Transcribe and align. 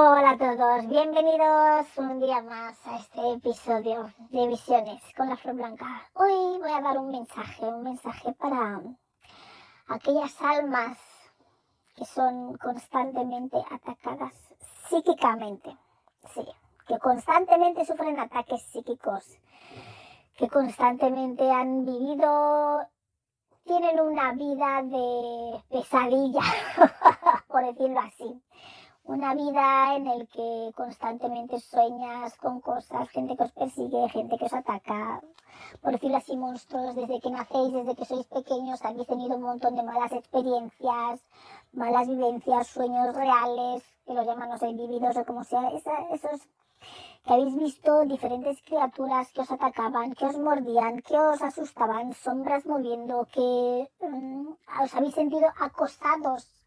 Hola 0.00 0.30
a 0.30 0.38
todos, 0.38 0.86
bienvenidos 0.86 1.86
un 1.96 2.20
día 2.20 2.40
más 2.40 2.78
a 2.86 2.98
este 2.98 3.32
episodio 3.32 4.12
de 4.30 4.46
Visiones 4.46 5.02
con 5.16 5.28
la 5.28 5.36
Flor 5.36 5.56
Blanca. 5.56 6.08
Hoy 6.14 6.60
voy 6.60 6.70
a 6.70 6.80
dar 6.80 6.98
un 6.98 7.10
mensaje, 7.10 7.66
un 7.66 7.82
mensaje 7.82 8.32
para 8.34 8.80
aquellas 9.88 10.40
almas 10.40 10.96
que 11.96 12.04
son 12.04 12.56
constantemente 12.58 13.56
atacadas 13.72 14.34
psíquicamente. 14.88 15.76
Sí, 16.32 16.46
que 16.86 16.96
constantemente 17.00 17.84
sufren 17.84 18.20
ataques 18.20 18.62
psíquicos, 18.70 19.36
que 20.36 20.48
constantemente 20.48 21.50
han 21.50 21.84
vivido, 21.84 22.86
tienen 23.64 23.98
una 23.98 24.30
vida 24.30 24.80
de 24.84 25.60
pesadilla, 25.68 26.42
por 27.48 27.66
decirlo 27.66 27.98
así 27.98 28.40
una 29.08 29.34
vida 29.34 29.96
en 29.96 30.06
el 30.06 30.28
que 30.28 30.70
constantemente 30.76 31.58
sueñas 31.60 32.36
con 32.36 32.60
cosas, 32.60 33.08
gente 33.08 33.38
que 33.38 33.44
os 33.44 33.52
persigue, 33.52 34.08
gente 34.10 34.36
que 34.36 34.44
os 34.44 34.52
ataca, 34.52 35.22
por 35.80 35.92
decirlo 35.92 36.18
así, 36.18 36.36
monstruos, 36.36 36.94
desde 36.94 37.18
que 37.18 37.30
nacéis, 37.30 37.72
desde 37.72 37.96
que 37.96 38.04
sois 38.04 38.26
pequeños, 38.26 38.84
habéis 38.84 39.06
tenido 39.06 39.36
un 39.36 39.44
montón 39.44 39.76
de 39.76 39.82
malas 39.82 40.12
experiencias, 40.12 41.24
malas 41.72 42.06
vivencias, 42.06 42.66
sueños 42.66 43.16
reales, 43.16 43.82
que 44.06 44.12
los 44.12 44.26
llaman, 44.26 44.50
no 44.50 44.58
sé, 44.58 44.74
vividos 44.74 45.16
o 45.16 45.24
como 45.24 45.42
sea, 45.42 45.70
esos 46.12 46.46
que 47.24 47.32
habéis 47.32 47.56
visto 47.56 48.04
diferentes 48.04 48.60
criaturas 48.60 49.32
que 49.32 49.40
os 49.40 49.50
atacaban, 49.50 50.12
que 50.12 50.26
os 50.26 50.38
mordían, 50.38 51.00
que 51.00 51.18
os 51.18 51.40
asustaban, 51.40 52.12
sombras 52.12 52.66
moviendo, 52.66 53.26
que 53.32 53.90
mm, 54.00 54.48
os 54.82 54.94
habéis 54.94 55.14
sentido 55.14 55.48
acosados 55.58 56.57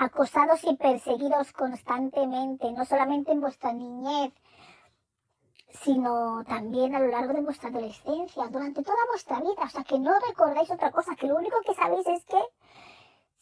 acosados 0.00 0.64
y 0.64 0.74
perseguidos 0.76 1.52
constantemente, 1.52 2.72
no 2.72 2.86
solamente 2.86 3.32
en 3.32 3.42
vuestra 3.42 3.74
niñez, 3.74 4.32
sino 5.84 6.42
también 6.44 6.94
a 6.94 7.00
lo 7.00 7.08
largo 7.08 7.34
de 7.34 7.42
vuestra 7.42 7.68
adolescencia, 7.68 8.48
durante 8.48 8.82
toda 8.82 8.96
vuestra 9.10 9.40
vida. 9.40 9.62
O 9.62 9.68
sea, 9.68 9.84
que 9.84 9.98
no 9.98 10.12
recordáis 10.26 10.70
otra 10.70 10.90
cosa, 10.90 11.14
que 11.16 11.26
lo 11.26 11.36
único 11.36 11.60
que 11.66 11.74
sabéis 11.74 12.06
es 12.06 12.24
que 12.24 12.40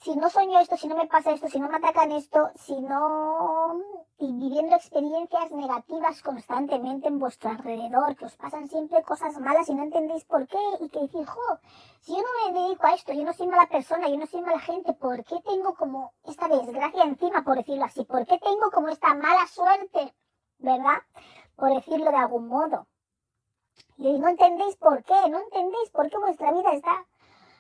si 0.00 0.14
no 0.14 0.30
sueño 0.30 0.60
esto, 0.60 0.76
si 0.76 0.86
no 0.86 0.94
me 0.94 1.06
pasa 1.06 1.32
esto, 1.32 1.48
si 1.48 1.58
no 1.58 1.68
me 1.68 1.76
atacan 1.76 2.12
esto, 2.12 2.50
si 2.54 2.80
no... 2.80 3.82
viviendo 4.18 4.76
experiencias 4.76 5.50
negativas 5.50 6.22
constantemente 6.22 7.08
en 7.08 7.18
vuestro 7.18 7.50
alrededor, 7.50 8.14
que 8.16 8.26
os 8.26 8.36
pasan 8.36 8.68
siempre 8.68 9.02
cosas 9.02 9.38
malas 9.40 9.68
y 9.68 9.74
no 9.74 9.82
entendéis 9.82 10.24
por 10.24 10.46
qué, 10.46 10.58
y 10.80 10.88
que 10.88 11.00
decís, 11.00 11.28
jo, 11.28 11.58
si 12.00 12.12
yo 12.12 12.22
no 12.22 12.52
me 12.52 12.60
dedico 12.60 12.86
a 12.86 12.94
esto, 12.94 13.12
yo 13.12 13.24
no 13.24 13.32
soy 13.32 13.48
mala 13.48 13.68
persona, 13.68 14.08
yo 14.08 14.16
no 14.16 14.26
soy 14.26 14.40
mala 14.40 14.60
gente, 14.60 14.92
¿por 14.92 15.24
qué 15.24 15.40
tengo 15.44 15.74
como 15.74 16.12
esta 16.24 16.46
desgracia 16.46 17.02
encima, 17.02 17.42
por 17.42 17.56
decirlo 17.56 17.84
así? 17.84 18.04
¿Por 18.04 18.24
qué 18.24 18.38
tengo 18.38 18.70
como 18.72 18.88
esta 18.88 19.14
mala 19.14 19.46
suerte, 19.48 20.14
verdad? 20.58 21.02
Por 21.56 21.74
decirlo 21.74 22.10
de 22.12 22.16
algún 22.16 22.46
modo. 22.46 22.86
Y 23.96 24.16
no 24.16 24.28
entendéis 24.28 24.76
por 24.76 25.02
qué, 25.02 25.28
no 25.28 25.40
entendéis 25.40 25.90
por 25.90 26.08
qué 26.08 26.18
vuestra 26.18 26.52
vida 26.52 26.72
está 26.72 27.04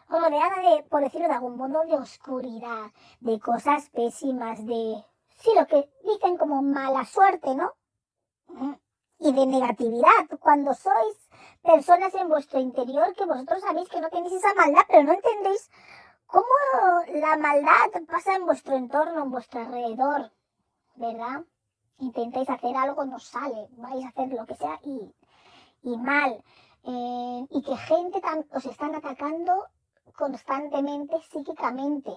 rodeada 0.08 0.62
de, 0.62 0.82
por 0.84 1.02
decirlo 1.02 1.28
de 1.28 1.34
algún 1.34 1.56
modo, 1.56 1.84
de 1.84 1.94
oscuridad, 1.94 2.90
de 3.20 3.38
cosas 3.40 3.88
pésimas, 3.90 4.64
de, 4.66 5.04
sí, 5.36 5.50
lo 5.58 5.66
que 5.66 5.88
dicen 6.04 6.36
como 6.36 6.62
mala 6.62 7.04
suerte, 7.04 7.54
¿no? 7.54 7.74
Y 9.18 9.32
de 9.32 9.46
negatividad, 9.46 10.38
cuando 10.40 10.74
sois 10.74 11.28
personas 11.62 12.14
en 12.14 12.28
vuestro 12.28 12.60
interior 12.60 13.14
que 13.14 13.24
vosotros 13.24 13.60
sabéis 13.60 13.88
que 13.88 14.00
no 14.00 14.08
tenéis 14.08 14.34
esa 14.34 14.54
maldad, 14.54 14.82
pero 14.88 15.02
no 15.02 15.12
entendéis 15.12 15.70
cómo 16.26 16.44
la 17.14 17.36
maldad 17.36 17.90
pasa 18.06 18.36
en 18.36 18.46
vuestro 18.46 18.76
entorno, 18.76 19.22
en 19.22 19.30
vuestro 19.30 19.60
alrededor, 19.60 20.30
¿verdad? 20.94 21.44
Intentáis 21.98 22.48
hacer 22.48 22.76
algo, 22.76 23.04
no 23.04 23.18
sale, 23.18 23.68
vais 23.72 24.04
a 24.04 24.08
hacer 24.08 24.32
lo 24.32 24.46
que 24.46 24.54
sea 24.54 24.78
y, 24.84 25.12
y 25.82 25.96
mal. 25.96 26.42
Eh, 26.84 27.46
y 27.50 27.62
que 27.62 27.76
gente 27.76 28.22
os 28.52 28.64
están 28.64 28.94
atacando 28.94 29.66
constantemente 30.18 31.16
psíquicamente. 31.30 32.10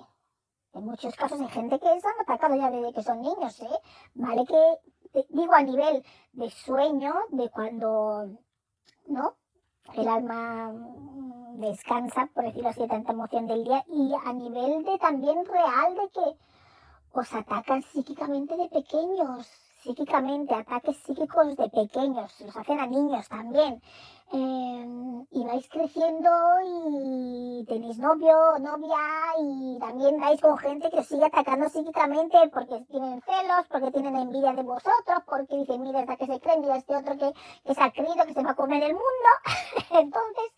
En 0.73 0.85
muchos 0.85 1.15
casos 1.15 1.39
hay 1.39 1.49
gente 1.49 1.79
que 1.79 1.85
se 1.85 2.07
han 2.07 2.19
atacado 2.19 2.55
ya 2.55 2.71
desde 2.71 2.93
que 2.93 3.03
son 3.03 3.21
niños, 3.21 3.59
¿eh? 3.61 3.79
Vale 4.15 4.43
que, 4.45 5.25
digo, 5.29 5.53
a 5.53 5.61
nivel 5.61 6.03
de 6.33 6.49
sueño, 6.49 7.13
de 7.29 7.49
cuando, 7.49 8.27
¿no? 9.05 9.35
El 9.93 10.07
alma 10.07 10.71
mm, 10.71 11.59
descansa, 11.59 12.27
por 12.33 12.45
decirlo 12.45 12.69
así, 12.69 12.81
de 12.81 12.87
tanta 12.87 13.11
emoción 13.11 13.45
del 13.45 13.63
día, 13.65 13.83
y 13.87 14.13
a 14.25 14.33
nivel 14.33 14.83
de 14.83 14.97
también 14.97 15.45
real 15.45 15.95
de 15.95 16.09
que 16.09 16.37
os 17.11 17.33
atacan 17.33 17.83
psíquicamente 17.83 18.55
de 18.57 18.69
pequeños, 18.69 19.47
psíquicamente, 19.83 20.53
ataques 20.53 20.97
psíquicos 20.97 21.55
de 21.55 21.69
pequeños, 21.69 22.39
los 22.41 22.55
hacen 22.55 22.79
a 22.79 22.87
niños 22.87 23.27
también. 23.27 23.81
Em, 24.33 25.25
y 25.31 25.43
vais 25.43 25.67
creciendo 25.67 26.29
y 26.63 27.65
tenéis 27.67 27.97
novio, 27.97 28.57
novia 28.59 28.97
y 29.39 29.77
también 29.77 30.21
vais 30.21 30.39
con 30.39 30.57
gente 30.57 30.89
que 30.89 30.99
os 30.99 31.07
sigue 31.07 31.25
atacando 31.25 31.67
psíquicamente 31.67 32.37
porque 32.53 32.79
tienen 32.89 33.21
celos, 33.23 33.65
porque 33.69 33.91
tienen 33.91 34.15
envidia 34.15 34.53
de 34.53 34.63
vosotros, 34.63 35.19
porque 35.27 35.57
dicen, 35.57 35.81
mira, 35.83 35.99
esta 35.99 36.15
que 36.15 36.27
se 36.27 36.39
cree, 36.39 36.59
mira 36.59 36.77
este 36.77 36.95
otro 36.95 37.17
que, 37.17 37.33
que 37.65 37.75
se 37.75 37.83
ha 37.83 37.91
creído 37.91 38.25
que 38.25 38.33
se 38.33 38.43
va 38.43 38.51
a 38.51 38.55
comer 38.55 38.83
el 38.83 38.93
mundo. 38.93 39.29
Entonces, 39.91 40.51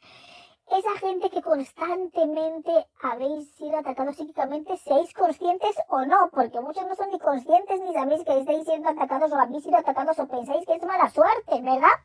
esa 0.68 0.98
gente 1.00 1.30
que 1.30 1.42
constantemente 1.42 2.88
habéis 3.02 3.54
sido 3.56 3.78
atacados 3.78 4.16
psíquicamente, 4.16 4.78
seáis 4.78 5.14
conscientes 5.14 5.76
o 5.90 6.06
no, 6.06 6.30
porque 6.32 6.60
muchos 6.62 6.88
no 6.88 6.96
son 6.96 7.10
ni 7.12 7.20
conscientes 7.20 7.80
ni 7.82 7.94
sabéis 7.94 8.24
que 8.24 8.40
estáis 8.40 8.66
siendo 8.66 8.90
atacados 8.90 9.32
o 9.32 9.36
habéis 9.36 9.64
sido 9.64 9.78
atacados 9.78 10.18
o 10.20 10.28
pensáis 10.28 10.66
que 10.66 10.76
es 10.76 10.84
mala 10.84 11.10
suerte, 11.10 11.62
¿verdad? 11.62 11.98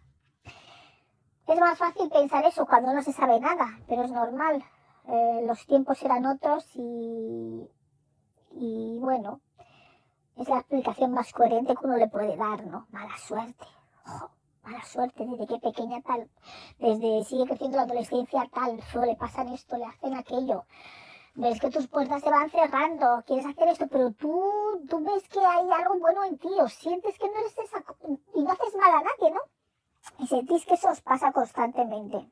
Es 1.46 1.58
más 1.58 1.78
fácil 1.78 2.10
pensar 2.10 2.44
eso 2.44 2.66
cuando 2.66 2.92
no 2.92 3.02
se 3.02 3.12
sabe 3.12 3.40
nada, 3.40 3.78
pero 3.88 4.02
es 4.02 4.10
normal. 4.10 4.62
Eh, 5.06 5.44
los 5.46 5.64
tiempos 5.66 6.02
eran 6.02 6.26
otros 6.26 6.68
y, 6.74 7.70
y 8.50 8.98
bueno, 9.00 9.40
es 10.36 10.48
la 10.48 10.58
explicación 10.58 11.12
más 11.12 11.32
coherente 11.32 11.74
que 11.74 11.86
uno 11.86 11.96
le 11.96 12.08
puede 12.08 12.36
dar, 12.36 12.66
¿no? 12.66 12.86
Mala 12.90 13.16
suerte 13.16 13.66
mala 14.68 14.84
suerte, 14.84 15.24
desde 15.24 15.46
que 15.46 15.58
pequeña 15.58 16.00
tal, 16.02 16.28
desde 16.78 17.24
sigue 17.24 17.46
creciendo 17.46 17.78
la 17.78 17.84
adolescencia 17.84 18.48
tal, 18.52 18.80
le 19.06 19.16
pasan 19.16 19.48
esto, 19.48 19.76
le 19.76 19.86
hacen 19.86 20.14
aquello. 20.14 20.64
Ves 21.34 21.60
que 21.60 21.70
tus 21.70 21.86
puertas 21.86 22.22
se 22.22 22.30
van 22.30 22.50
cerrando, 22.50 23.22
quieres 23.26 23.46
hacer 23.46 23.68
esto, 23.68 23.86
pero 23.88 24.10
tú, 24.12 24.42
tú 24.88 25.00
ves 25.04 25.26
que 25.28 25.38
hay 25.38 25.66
algo 25.70 25.98
bueno 25.98 26.24
en 26.24 26.36
ti, 26.38 26.48
o 26.60 26.68
sientes 26.68 27.18
que 27.18 27.28
no 27.28 27.38
eres 27.38 27.56
esa, 27.58 27.84
y 28.34 28.42
no 28.42 28.50
haces 28.50 28.74
mal 28.76 28.90
a 28.90 29.02
nadie, 29.02 29.30
¿no? 29.34 29.40
Y 30.18 30.26
sentís 30.26 30.66
que 30.66 30.74
eso 30.74 30.90
os 30.90 31.00
pasa 31.00 31.32
constantemente. 31.32 32.28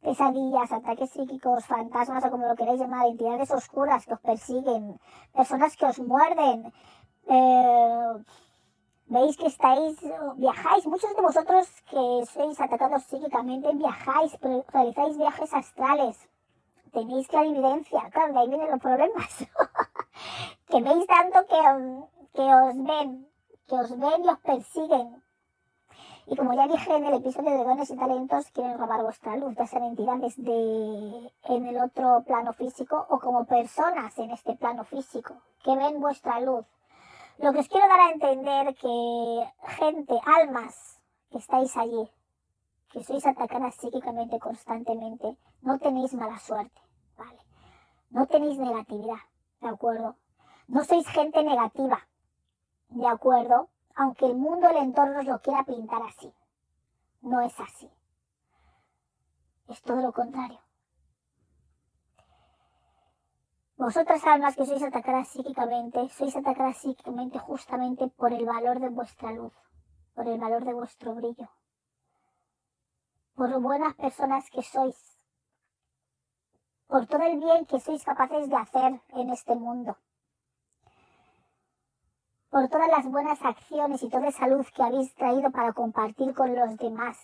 Pesadillas, 0.00 0.72
ataques 0.72 1.10
psíquicos, 1.10 1.66
fantasmas 1.66 2.24
o 2.24 2.30
como 2.30 2.46
lo 2.46 2.54
queréis 2.54 2.80
llamar, 2.80 3.06
entidades 3.06 3.50
oscuras 3.50 4.06
que 4.06 4.14
os 4.14 4.20
persiguen, 4.20 4.98
personas 5.34 5.76
que 5.76 5.86
os 5.86 5.98
muerden, 5.98 6.72
eh, 7.26 8.12
veis 9.08 9.36
que 9.36 9.46
estáis, 9.46 9.96
viajáis, 10.36 10.86
muchos 10.86 11.14
de 11.16 11.22
vosotros 11.22 11.66
que 11.90 12.26
sois 12.26 12.60
atacados 12.60 13.02
psíquicamente 13.04 13.72
viajáis, 13.74 14.38
realizáis 14.72 15.16
viajes 15.16 15.54
astrales, 15.54 16.28
tenéis 16.92 17.28
clarividencia, 17.28 18.10
claro, 18.10 18.32
de 18.34 18.38
ahí 18.40 18.48
vienen 18.48 18.70
los 18.70 18.80
problemas, 18.80 19.46
que 20.68 20.82
veis 20.82 21.06
tanto 21.06 21.46
que, 21.46 21.60
que 22.34 22.54
os 22.54 22.76
ven, 22.84 23.28
que 23.66 23.74
os 23.74 23.98
ven 23.98 24.24
y 24.24 24.28
os 24.28 24.38
persiguen. 24.40 25.22
Y 26.30 26.36
como 26.36 26.52
ya 26.52 26.68
dije 26.68 26.94
en 26.94 27.06
el 27.06 27.14
episodio 27.14 27.52
de 27.52 27.64
dones 27.64 27.90
y 27.90 27.96
talentos, 27.96 28.50
quieren 28.50 28.76
robar 28.76 29.02
vuestra 29.02 29.36
luz, 29.36 29.54
ya 29.56 29.66
sean 29.66 29.84
entidades 29.84 30.36
de, 30.36 31.32
en 31.44 31.66
el 31.66 31.78
otro 31.78 32.22
plano 32.26 32.52
físico 32.52 33.06
o 33.08 33.18
como 33.18 33.46
personas 33.46 34.18
en 34.18 34.32
este 34.32 34.54
plano 34.54 34.84
físico, 34.84 35.36
que 35.64 35.74
ven 35.74 35.98
vuestra 35.98 36.40
luz 36.40 36.66
lo 37.38 37.52
que 37.52 37.60
os 37.60 37.68
quiero 37.68 37.88
dar 37.88 38.00
a 38.00 38.10
entender 38.10 38.74
que 38.74 39.52
gente, 39.78 40.14
almas 40.26 41.00
que 41.30 41.38
estáis 41.38 41.76
allí, 41.76 42.10
que 42.90 43.04
sois 43.04 43.24
atacadas 43.26 43.76
psíquicamente 43.76 44.38
constantemente, 44.40 45.36
no 45.62 45.78
tenéis 45.78 46.14
mala 46.14 46.38
suerte, 46.38 46.80
¿vale? 47.16 47.38
No 48.10 48.26
tenéis 48.26 48.58
negatividad, 48.58 49.22
¿de 49.60 49.68
acuerdo? 49.68 50.16
No 50.66 50.84
sois 50.84 51.06
gente 51.08 51.42
negativa, 51.44 52.08
¿de 52.88 53.06
acuerdo? 53.06 53.68
Aunque 53.94 54.26
el 54.26 54.36
mundo, 54.36 54.68
el 54.68 54.76
entorno 54.78 55.20
os 55.20 55.26
lo 55.26 55.40
quiera 55.40 55.64
pintar 55.64 56.02
así. 56.02 56.32
No 57.20 57.40
es 57.40 57.58
así. 57.60 57.90
Es 59.68 59.82
todo 59.82 60.00
lo 60.00 60.12
contrario. 60.12 60.60
Vosotras 63.78 64.24
almas 64.26 64.56
que 64.56 64.66
sois 64.66 64.82
atacadas 64.82 65.28
psíquicamente, 65.28 66.08
sois 66.08 66.34
atacadas 66.34 66.78
psíquicamente 66.78 67.38
justamente 67.38 68.08
por 68.08 68.32
el 68.32 68.44
valor 68.44 68.80
de 68.80 68.88
vuestra 68.88 69.30
luz, 69.30 69.54
por 70.14 70.26
el 70.26 70.36
valor 70.40 70.64
de 70.64 70.74
vuestro 70.74 71.14
brillo, 71.14 71.48
por 73.36 73.48
lo 73.50 73.60
buenas 73.60 73.94
personas 73.94 74.50
que 74.50 74.62
sois, 74.62 75.20
por 76.88 77.06
todo 77.06 77.22
el 77.22 77.38
bien 77.38 77.66
que 77.66 77.78
sois 77.78 78.02
capaces 78.02 78.48
de 78.48 78.56
hacer 78.56 79.00
en 79.10 79.30
este 79.30 79.54
mundo. 79.54 79.96
por 82.50 82.68
todas 82.68 82.88
las 82.88 83.06
buenas 83.06 83.40
acciones 83.42 84.02
y 84.02 84.08
toda 84.08 84.26
esa 84.28 84.48
luz 84.48 84.70
que 84.72 84.82
habéis 84.82 85.14
traído 85.14 85.50
para 85.52 85.72
compartir 85.72 86.34
con 86.34 86.54
los 86.54 86.76
demás. 86.78 87.16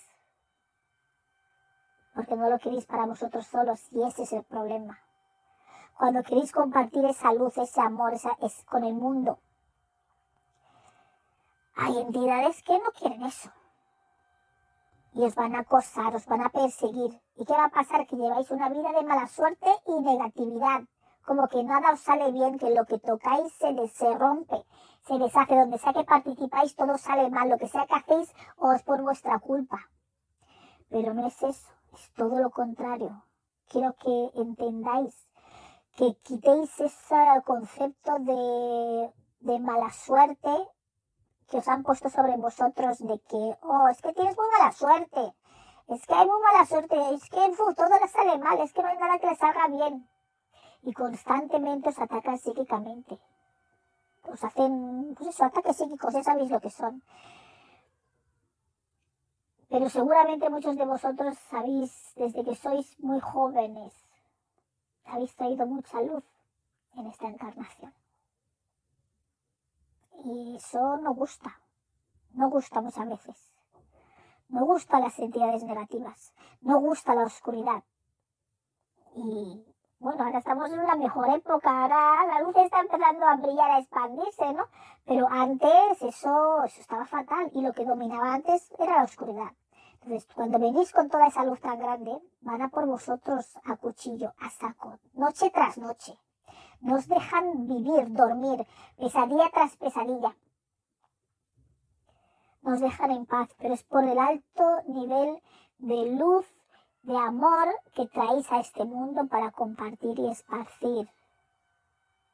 Porque 2.14 2.36
no 2.36 2.48
lo 2.48 2.58
queréis 2.58 2.86
para 2.86 3.06
vosotros 3.06 3.46
solos 3.46 3.80
y 3.90 4.02
ese 4.02 4.22
es 4.22 4.32
el 4.34 4.44
problema. 4.44 5.00
Cuando 5.96 6.23
queréis 6.23 6.50
compartir 6.50 7.05
esa 7.05 7.32
luz, 7.32 7.56
ese 7.56 7.81
amor, 7.81 8.14
esa, 8.14 8.37
es 8.41 8.64
con 8.64 8.85
el 8.85 8.94
mundo. 8.94 9.38
Hay 11.76 11.99
entidades 11.99 12.62
que 12.62 12.79
no 12.79 12.91
quieren 12.99 13.23
eso. 13.23 13.50
Y 15.12 15.23
os 15.23 15.35
van 15.37 15.55
a 15.55 15.61
acosar, 15.61 16.14
os 16.14 16.26
van 16.26 16.43
a 16.43 16.49
perseguir. 16.49 17.20
¿Y 17.37 17.44
qué 17.44 17.52
va 17.52 17.67
a 17.67 17.70
pasar? 17.70 18.06
Que 18.06 18.17
lleváis 18.17 18.50
una 18.50 18.69
vida 18.69 18.91
de 18.93 19.05
mala 19.05 19.29
suerte 19.29 19.69
y 19.87 20.00
negatividad. 20.00 20.82
Como 21.25 21.46
que 21.46 21.62
nada 21.62 21.93
os 21.93 22.00
sale 22.00 22.32
bien, 22.32 22.58
que 22.58 22.75
lo 22.75 22.85
que 22.85 22.99
tocáis 22.99 23.52
se, 23.55 23.88
se 23.88 24.14
rompe, 24.14 24.64
se 25.06 25.19
deshace. 25.19 25.55
Donde 25.56 25.79
sea 25.79 25.93
que 25.93 26.05
participáis, 26.05 26.75
todo 26.75 26.99
sale 26.99 27.31
mal. 27.31 27.49
Lo 27.49 27.58
que 27.58 27.69
sea 27.69 27.87
que 27.87 27.94
hacéis, 27.94 28.35
os 28.56 28.82
por 28.82 29.00
vuestra 29.02 29.38
culpa. 29.38 29.88
Pero 30.91 31.14
no 31.14 31.26
es 31.26 31.41
eso, 31.43 31.69
es 31.93 32.12
todo 32.14 32.41
lo 32.41 32.50
contrario. 32.50 33.25
Quiero 33.69 33.94
que 33.94 34.31
entendáis 34.35 35.29
que 35.96 36.14
quitéis 36.23 36.81
ese 36.81 37.43
concepto 37.44 38.19
de, 38.19 39.12
de 39.41 39.58
mala 39.61 39.91
suerte 39.91 40.50
que 41.49 41.58
os 41.58 41.69
han 41.69 41.82
puesto 41.82 42.08
sobre 42.11 42.37
vosotros 42.37 42.99
de 42.99 43.20
que, 43.20 43.56
oh, 43.62 43.88
es 43.88 44.02
que 44.02 44.12
tienes 44.12 44.37
muy 44.37 44.46
mala 44.58 44.73
suerte, 44.73 45.35
es 45.88 46.06
que 46.06 46.14
hay 46.14 46.26
muy 46.26 46.41
mala 46.41 46.64
suerte, 46.67 46.96
es 47.14 47.29
que 47.29 47.55
todo 47.56 47.99
le 48.00 48.08
sale 48.08 48.38
mal, 48.38 48.58
es 48.61 48.73
que 48.73 48.82
no 48.82 48.88
hay 48.88 48.96
nada 48.96 49.19
que 49.19 49.29
le 49.29 49.37
salga 49.37 49.69
bien. 49.69 50.08
Y 50.82 50.93
constantemente 50.93 51.91
os 51.91 51.99
atacan 51.99 52.38
psíquicamente. 52.38 53.19
Os 54.32 54.43
hacen, 54.43 55.14
pues 55.17 55.31
eso, 55.31 55.44
ataques 55.44 55.76
psíquicos, 55.76 56.14
ya 56.14 56.23
sabéis 56.23 56.50
lo 56.50 56.61
que 56.61 56.70
son. 56.70 57.02
Pero 59.69 59.88
seguramente 59.91 60.50
muchos 60.50 60.76
de 60.76 60.87
vosotros 60.87 61.37
sabéis, 61.50 62.12
desde 62.17 62.44
que 62.44 62.55
sois 62.55 62.99
muy 63.00 63.20
jóvenes, 63.20 64.03
habéis 65.06 65.34
traído 65.34 65.66
mucha 65.66 66.00
luz 66.02 66.24
en 66.96 67.06
esta 67.06 67.26
encarnación. 67.26 67.92
Y 70.24 70.56
eso 70.56 70.96
no 70.98 71.14
gusta, 71.14 71.60
no 72.32 72.48
gusta 72.48 72.80
muchas 72.80 73.08
veces. 73.08 73.52
No 74.48 74.64
gusta 74.64 75.00
las 75.00 75.18
entidades 75.18 75.64
negativas, 75.64 76.32
no 76.60 76.78
gusta 76.80 77.14
la 77.14 77.24
oscuridad. 77.24 77.82
Y 79.16 79.64
bueno, 79.98 80.24
ahora 80.24 80.38
estamos 80.38 80.70
en 80.70 80.80
una 80.80 80.96
mejor 80.96 81.30
época, 81.30 81.82
ahora 81.82 82.26
la 82.26 82.40
luz 82.42 82.56
está 82.56 82.80
empezando 82.80 83.26
a 83.26 83.36
brillar, 83.36 83.70
a 83.70 83.78
expandirse, 83.78 84.52
¿no? 84.52 84.66
Pero 85.04 85.26
antes 85.28 86.02
eso, 86.02 86.62
eso 86.64 86.80
estaba 86.80 87.06
fatal 87.06 87.50
y 87.54 87.62
lo 87.62 87.72
que 87.72 87.84
dominaba 87.84 88.34
antes 88.34 88.70
era 88.78 88.96
la 88.96 89.04
oscuridad. 89.04 89.52
Cuando 90.34 90.58
venís 90.58 90.92
con 90.92 91.08
toda 91.08 91.28
esa 91.28 91.44
luz 91.44 91.60
tan 91.60 91.78
grande, 91.78 92.12
van 92.42 92.60
a 92.60 92.68
por 92.68 92.86
vosotros 92.86 93.58
a 93.64 93.76
cuchillo, 93.76 94.34
a 94.38 94.50
saco, 94.50 94.98
noche 95.14 95.50
tras 95.50 95.78
noche. 95.78 96.18
Nos 96.80 97.08
dejan 97.08 97.66
vivir, 97.66 98.12
dormir, 98.12 98.66
pesadilla 98.98 99.48
tras 99.50 99.76
pesadilla. 99.78 100.36
Nos 102.60 102.80
dejan 102.80 103.12
en 103.12 103.24
paz, 103.24 103.48
pero 103.58 103.72
es 103.72 103.82
por 103.84 104.04
el 104.04 104.18
alto 104.18 104.82
nivel 104.88 105.42
de 105.78 106.16
luz, 106.16 106.46
de 107.02 107.16
amor 107.16 107.68
que 107.94 108.06
traéis 108.06 108.50
a 108.52 108.60
este 108.60 108.84
mundo 108.84 109.26
para 109.28 109.52
compartir 109.52 110.18
y 110.18 110.28
esparcir. 110.28 111.08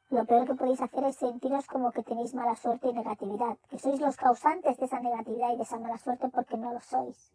Lo 0.09 0.25
peor 0.25 0.45
que 0.45 0.55
podéis 0.55 0.81
hacer 0.81 1.05
es 1.05 1.15
sentiros 1.15 1.67
como 1.67 1.91
que 1.93 2.03
tenéis 2.03 2.33
mala 2.33 2.57
suerte 2.57 2.89
y 2.89 2.93
negatividad, 2.93 3.57
que 3.69 3.79
sois 3.79 4.01
los 4.01 4.17
causantes 4.17 4.77
de 4.77 4.85
esa 4.85 4.99
negatividad 4.99 5.53
y 5.53 5.57
de 5.57 5.63
esa 5.63 5.79
mala 5.79 5.97
suerte 5.97 6.27
porque 6.27 6.57
no 6.57 6.73
lo 6.73 6.81
sois. 6.81 7.31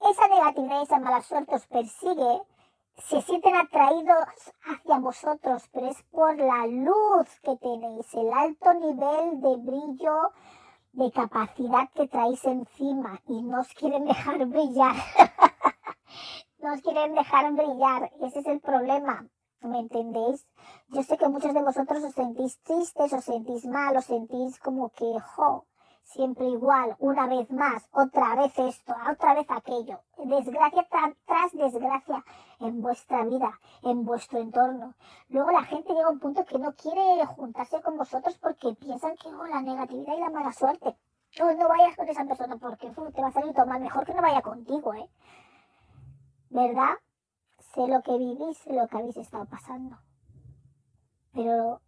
Esa 0.00 0.28
negatividad 0.28 0.82
esa 0.82 0.98
mala 0.98 1.20
suerte 1.20 1.54
os 1.54 1.66
persigue 1.66 2.42
se 2.96 3.20
sienten 3.22 3.56
atraídos 3.56 4.26
hacia 4.64 4.98
vosotros, 4.98 5.68
pero 5.72 5.88
es 5.88 6.02
por 6.10 6.36
la 6.36 6.66
luz 6.66 7.28
que 7.42 7.56
tenéis, 7.56 8.12
el 8.14 8.32
alto 8.32 8.74
nivel 8.74 9.40
de 9.40 9.56
brillo, 9.56 10.32
de 10.92 11.10
capacidad 11.12 11.90
que 11.94 12.08
traéis 12.08 12.44
encima 12.44 13.20
y 13.26 13.42
no 13.42 13.60
os 13.60 13.72
quieren 13.74 14.04
dejar 14.04 14.44
brillar. 14.46 14.94
no 16.58 16.74
os 16.74 16.80
quieren 16.82 17.14
dejar 17.14 17.52
brillar. 17.52 18.10
Ese 18.20 18.40
es 18.40 18.46
el 18.46 18.60
problema. 18.60 19.26
¿Me 19.62 19.78
entendéis? 19.78 20.46
Yo 20.88 21.02
sé 21.02 21.18
que 21.18 21.28
muchos 21.28 21.52
de 21.52 21.62
vosotros 21.62 22.02
os 22.02 22.14
sentís 22.14 22.58
tristes, 22.62 23.12
os 23.12 23.24
sentís 23.24 23.66
mal, 23.66 23.96
os 23.96 24.06
sentís 24.06 24.58
como 24.58 24.88
que, 24.90 25.20
jo, 25.20 25.66
siempre 26.12 26.46
igual, 26.46 26.96
una 26.98 27.26
vez 27.26 27.50
más, 27.50 27.88
otra 27.92 28.34
vez 28.34 28.58
esto, 28.58 28.94
otra 29.10 29.34
vez 29.34 29.46
aquello. 29.48 30.00
Desgracia 30.18 30.86
tras 31.26 31.52
desgracia 31.52 32.24
en 32.58 32.80
vuestra 32.80 33.24
vida, 33.24 33.58
en 33.82 34.04
vuestro 34.04 34.40
entorno. 34.40 34.94
Luego 35.28 35.50
la 35.50 35.64
gente 35.64 35.92
llega 35.92 36.06
a 36.06 36.10
un 36.10 36.18
punto 36.18 36.44
que 36.44 36.58
no 36.58 36.74
quiere 36.74 37.24
juntarse 37.26 37.80
con 37.82 37.96
vosotros 37.96 38.36
porque 38.38 38.74
piensan 38.74 39.16
que 39.16 39.28
oh, 39.28 39.46
la 39.46 39.62
negatividad 39.62 40.16
y 40.16 40.20
la 40.20 40.30
mala 40.30 40.52
suerte. 40.52 40.96
No, 41.38 41.54
no 41.54 41.68
vayas 41.68 41.96
con 41.96 42.08
esa 42.08 42.24
persona 42.24 42.56
porque 42.56 42.90
te 42.90 43.22
va 43.22 43.28
a 43.28 43.32
salir 43.32 43.54
todo 43.54 43.66
mal. 43.66 43.80
Mejor 43.80 44.04
que 44.04 44.14
no 44.14 44.22
vaya 44.22 44.42
contigo, 44.42 44.92
¿eh? 44.94 45.08
¿Verdad? 46.50 46.94
Sé 47.72 47.86
lo 47.86 48.02
que 48.02 48.18
vivís, 48.18 48.66
lo 48.66 48.88
que 48.88 48.98
habéis 48.98 49.16
estado 49.16 49.46
pasando. 49.46 49.96
Pero 51.32 51.80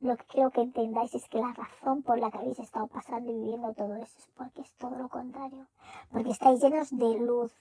lo 0.00 0.16
que 0.16 0.24
quiero 0.24 0.50
que 0.50 0.62
entendáis 0.62 1.14
es 1.14 1.28
que 1.28 1.38
la 1.38 1.52
razón 1.52 2.02
por 2.02 2.18
la 2.18 2.30
que 2.30 2.38
habéis 2.38 2.58
estado 2.58 2.86
pasando 2.86 3.30
y 3.30 3.34
viviendo 3.34 3.74
todo 3.74 3.94
eso 3.96 4.18
es 4.18 4.26
porque 4.34 4.62
es 4.62 4.72
todo 4.74 4.96
lo 4.96 5.08
contrario. 5.08 5.66
Porque 6.10 6.30
estáis 6.30 6.60
llenos 6.62 6.90
de 6.90 7.18
luz, 7.18 7.52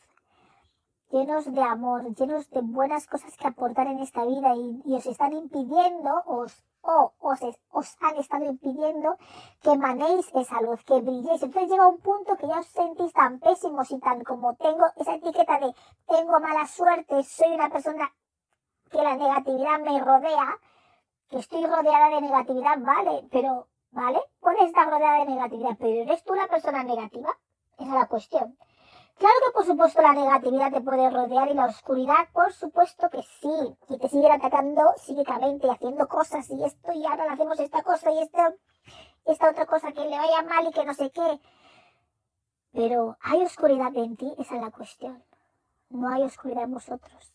llenos 1.12 1.52
de 1.54 1.62
amor, 1.62 2.16
llenos 2.16 2.50
de 2.50 2.62
buenas 2.62 3.08
cosas 3.08 3.36
que 3.36 3.48
aportar 3.48 3.88
en 3.88 4.00
esta 4.00 4.26
vida 4.26 4.56
y, 4.56 4.94
os 4.94 5.06
están 5.06 5.34
impidiendo 5.34 6.12
os, 6.26 6.64
o 6.82 7.12
os, 7.20 7.40
os, 7.72 7.98
han 8.00 8.16
estado 8.16 8.46
impidiendo 8.46 9.18
que 9.62 9.76
manéis 9.78 10.32
esa 10.34 10.62
luz, 10.62 10.82
que 10.86 11.02
brilléis. 11.02 11.44
Entonces 11.44 11.70
llega 11.70 11.88
un 11.88 12.00
punto 12.00 12.38
que 12.38 12.48
ya 12.48 12.60
os 12.60 12.68
sentís 12.68 13.12
tan 13.12 13.40
pésimos 13.40 13.92
y 13.92 14.00
tan 14.00 14.24
como 14.24 14.56
tengo 14.56 14.86
esa 14.96 15.16
etiqueta 15.16 15.60
de 15.60 15.74
tengo 16.08 16.40
mala 16.40 16.66
suerte, 16.68 17.22
soy 17.24 17.54
una 17.54 17.70
persona 17.70 18.10
que 18.90 18.98
la 18.98 19.18
negatividad 19.18 19.80
me 19.80 20.00
rodea, 20.00 20.58
que 21.30 21.40
estoy 21.40 21.66
rodeada 21.66 22.10
de 22.10 22.22
negatividad, 22.22 22.78
vale, 22.80 23.28
pero, 23.32 23.68
¿vale? 23.92 24.20
Puedes 24.40 24.64
estar 24.64 24.90
rodeada 24.90 25.20
de 25.20 25.32
negatividad, 25.32 25.78
pero 25.80 26.02
¿eres 26.02 26.24
tú 26.24 26.34
la 26.34 26.48
persona 26.48 26.84
negativa? 26.84 27.30
Esa 27.78 27.88
es 27.88 27.94
la 27.94 28.08
cuestión. 28.08 28.58
Claro 29.20 29.36
que 29.46 29.52
por 29.52 29.66
supuesto 29.66 30.02
la 30.02 30.14
negatividad 30.14 30.72
te 30.72 30.80
puede 30.80 31.10
rodear 31.10 31.50
y 31.50 31.54
la 31.54 31.66
oscuridad, 31.66 32.30
por 32.32 32.54
supuesto 32.54 33.10
que 33.10 33.22
sí. 33.42 33.78
Y 33.90 33.98
te 33.98 34.08
siguen 34.08 34.32
atacando 34.32 34.82
psíquicamente, 34.96 35.70
haciendo 35.70 36.08
cosas 36.08 36.50
y 36.50 36.64
esto 36.64 36.94
y 36.94 37.06
ahora 37.06 37.34
hacemos 37.34 37.60
esta 37.60 37.84
cosa 37.84 38.12
y 38.12 38.20
esta, 38.20 38.54
esta 39.26 39.50
otra 39.50 39.66
cosa 39.66 39.92
que 39.92 40.06
le 40.06 40.18
vaya 40.18 40.42
mal 40.44 40.68
y 40.68 40.72
que 40.72 40.86
no 40.86 40.94
sé 40.94 41.12
qué. 41.12 41.42
Pero 42.72 43.18
¿hay 43.22 43.44
oscuridad 43.44 43.94
en 43.98 44.16
ti? 44.16 44.34
Esa 44.38 44.56
es 44.56 44.62
la 44.62 44.72
cuestión. 44.72 45.22
No 45.90 46.08
hay 46.10 46.24
oscuridad 46.24 46.64
en 46.64 46.74
vosotros. 46.74 47.34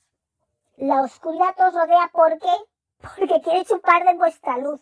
La 0.76 1.02
oscuridad 1.02 1.54
os 1.68 1.74
rodea 1.74 2.10
¿por 2.14 2.38
qué? 2.38 2.56
Porque 3.16 3.40
quiere 3.42 3.64
chupar 3.64 4.04
de 4.04 4.14
vuestra 4.14 4.58
luz, 4.58 4.80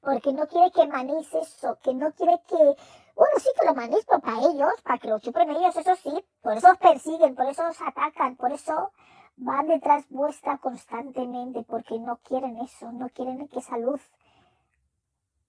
porque 0.00 0.32
no 0.32 0.46
quiere 0.46 0.70
que 0.72 0.86
manéis 0.86 1.32
eso, 1.34 1.78
que 1.82 1.94
no 1.94 2.12
quiere 2.12 2.40
que, 2.48 2.56
bueno, 2.56 3.38
sí 3.38 3.48
que 3.58 3.66
lo 3.66 3.74
manéis, 3.74 4.04
pero 4.06 4.20
para 4.20 4.38
ellos, 4.40 4.72
para 4.82 4.98
que 4.98 5.08
lo 5.08 5.18
chupen 5.20 5.50
ellos, 5.50 5.76
eso 5.76 5.94
sí, 5.96 6.24
por 6.42 6.56
eso 6.56 6.70
os 6.70 6.78
persiguen, 6.78 7.34
por 7.34 7.46
eso 7.46 7.66
os 7.68 7.80
atacan, 7.80 8.36
por 8.36 8.52
eso 8.52 8.90
van 9.36 9.66
detrás 9.66 10.04
vuestra 10.10 10.58
constantemente, 10.58 11.62
porque 11.62 11.98
no 11.98 12.16
quieren 12.18 12.58
eso, 12.58 12.92
no 12.92 13.08
quieren 13.08 13.48
que 13.48 13.58
esa 13.58 13.78
luz 13.78 14.00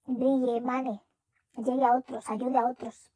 brille, 0.05 0.57
emane, 0.57 1.01
llegue 1.57 1.85
a 1.85 1.95
otros, 1.95 2.29
ayude 2.29 2.57
a 2.57 2.65
otros. 2.65 3.11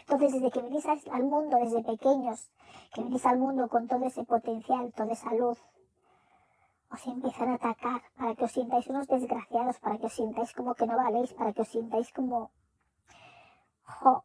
Entonces, 0.00 0.32
desde 0.32 0.50
que 0.50 0.62
venís 0.62 0.86
al 0.86 1.24
mundo, 1.24 1.58
desde 1.58 1.82
pequeños, 1.82 2.50
que 2.94 3.02
venís 3.02 3.24
al 3.26 3.38
mundo 3.38 3.68
con 3.68 3.88
todo 3.88 4.04
ese 4.06 4.24
potencial, 4.24 4.92
toda 4.94 5.12
esa 5.12 5.34
luz, 5.34 5.58
os 6.92 7.06
empiezan 7.06 7.48
a 7.50 7.54
atacar, 7.56 8.00
para 8.16 8.34
que 8.36 8.44
os 8.44 8.52
sintáis 8.52 8.86
unos 8.92 9.06
desgraciados, 9.08 9.80
para 9.80 9.96
que 9.98 10.06
os 10.06 10.16
sintáis 10.20 10.52
como 10.52 10.74
que 10.76 10.86
no 10.86 10.96
valéis, 10.96 11.32
para 11.32 11.52
que 11.54 11.62
os 11.64 11.72
sintáis 11.74 12.12
como, 12.12 12.50
jo, 13.96 14.24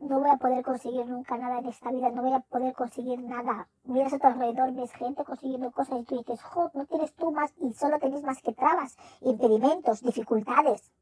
no 0.00 0.20
voy 0.20 0.30
a 0.30 0.36
poder 0.36 0.62
conseguir 0.64 1.06
nunca 1.06 1.36
nada 1.36 1.58
en 1.58 1.66
esta 1.66 1.90
vida, 1.90 2.10
no 2.10 2.22
voy 2.22 2.32
a 2.32 2.40
poder 2.40 2.74
conseguir 2.74 3.18
nada. 3.22 3.68
Miras 3.84 4.12
a 4.14 4.18
tu 4.18 4.26
alrededor, 4.26 4.72
ves 4.72 4.92
gente 4.92 5.24
consiguiendo 5.24 5.70
cosas 5.70 6.00
y 6.00 6.04
tú 6.04 6.16
dices, 6.16 6.42
jo, 6.42 6.70
no 6.74 6.86
tienes 6.86 7.14
tú 7.14 7.32
más 7.32 7.52
y 7.58 7.72
solo 7.72 7.98
tenéis 7.98 8.22
más 8.22 8.40
que 8.42 8.52
trabas, 8.52 8.96
impedimentos, 9.20 10.02
dificultades. 10.02 10.92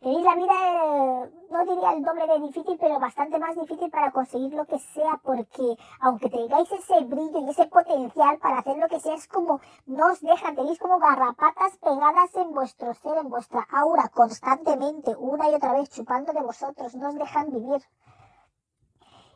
Tenéis 0.00 0.24
la 0.24 0.34
vida, 0.34 1.30
no 1.50 1.64
diría 1.64 1.92
el 1.92 2.02
doble 2.02 2.26
de 2.26 2.40
difícil, 2.40 2.76
pero 2.78 3.00
bastante 3.00 3.38
más 3.38 3.56
difícil 3.56 3.90
para 3.90 4.10
conseguir 4.12 4.52
lo 4.52 4.66
que 4.66 4.78
sea, 4.78 5.18
porque 5.22 5.76
aunque 6.00 6.28
tengáis 6.28 6.70
ese 6.70 7.04
brillo 7.04 7.40
y 7.40 7.50
ese 7.50 7.66
potencial 7.66 8.38
para 8.38 8.58
hacer 8.58 8.76
lo 8.76 8.88
que 8.88 9.00
sea, 9.00 9.14
es 9.14 9.26
como 9.26 9.60
no 9.86 10.12
os 10.12 10.20
dejan, 10.20 10.54
tenéis 10.54 10.78
como 10.78 10.98
garrapatas 10.98 11.76
pegadas 11.78 12.34
en 12.34 12.52
vuestro 12.52 12.92
ser, 12.94 13.16
en 13.18 13.28
vuestra 13.28 13.66
aura, 13.72 14.08
constantemente, 14.08 15.16
una 15.16 15.50
y 15.50 15.54
otra 15.54 15.72
vez, 15.72 15.88
chupando 15.90 16.32
de 16.32 16.42
vosotros, 16.42 16.94
no 16.94 17.08
os 17.08 17.14
dejan 17.14 17.50
vivir. 17.50 17.82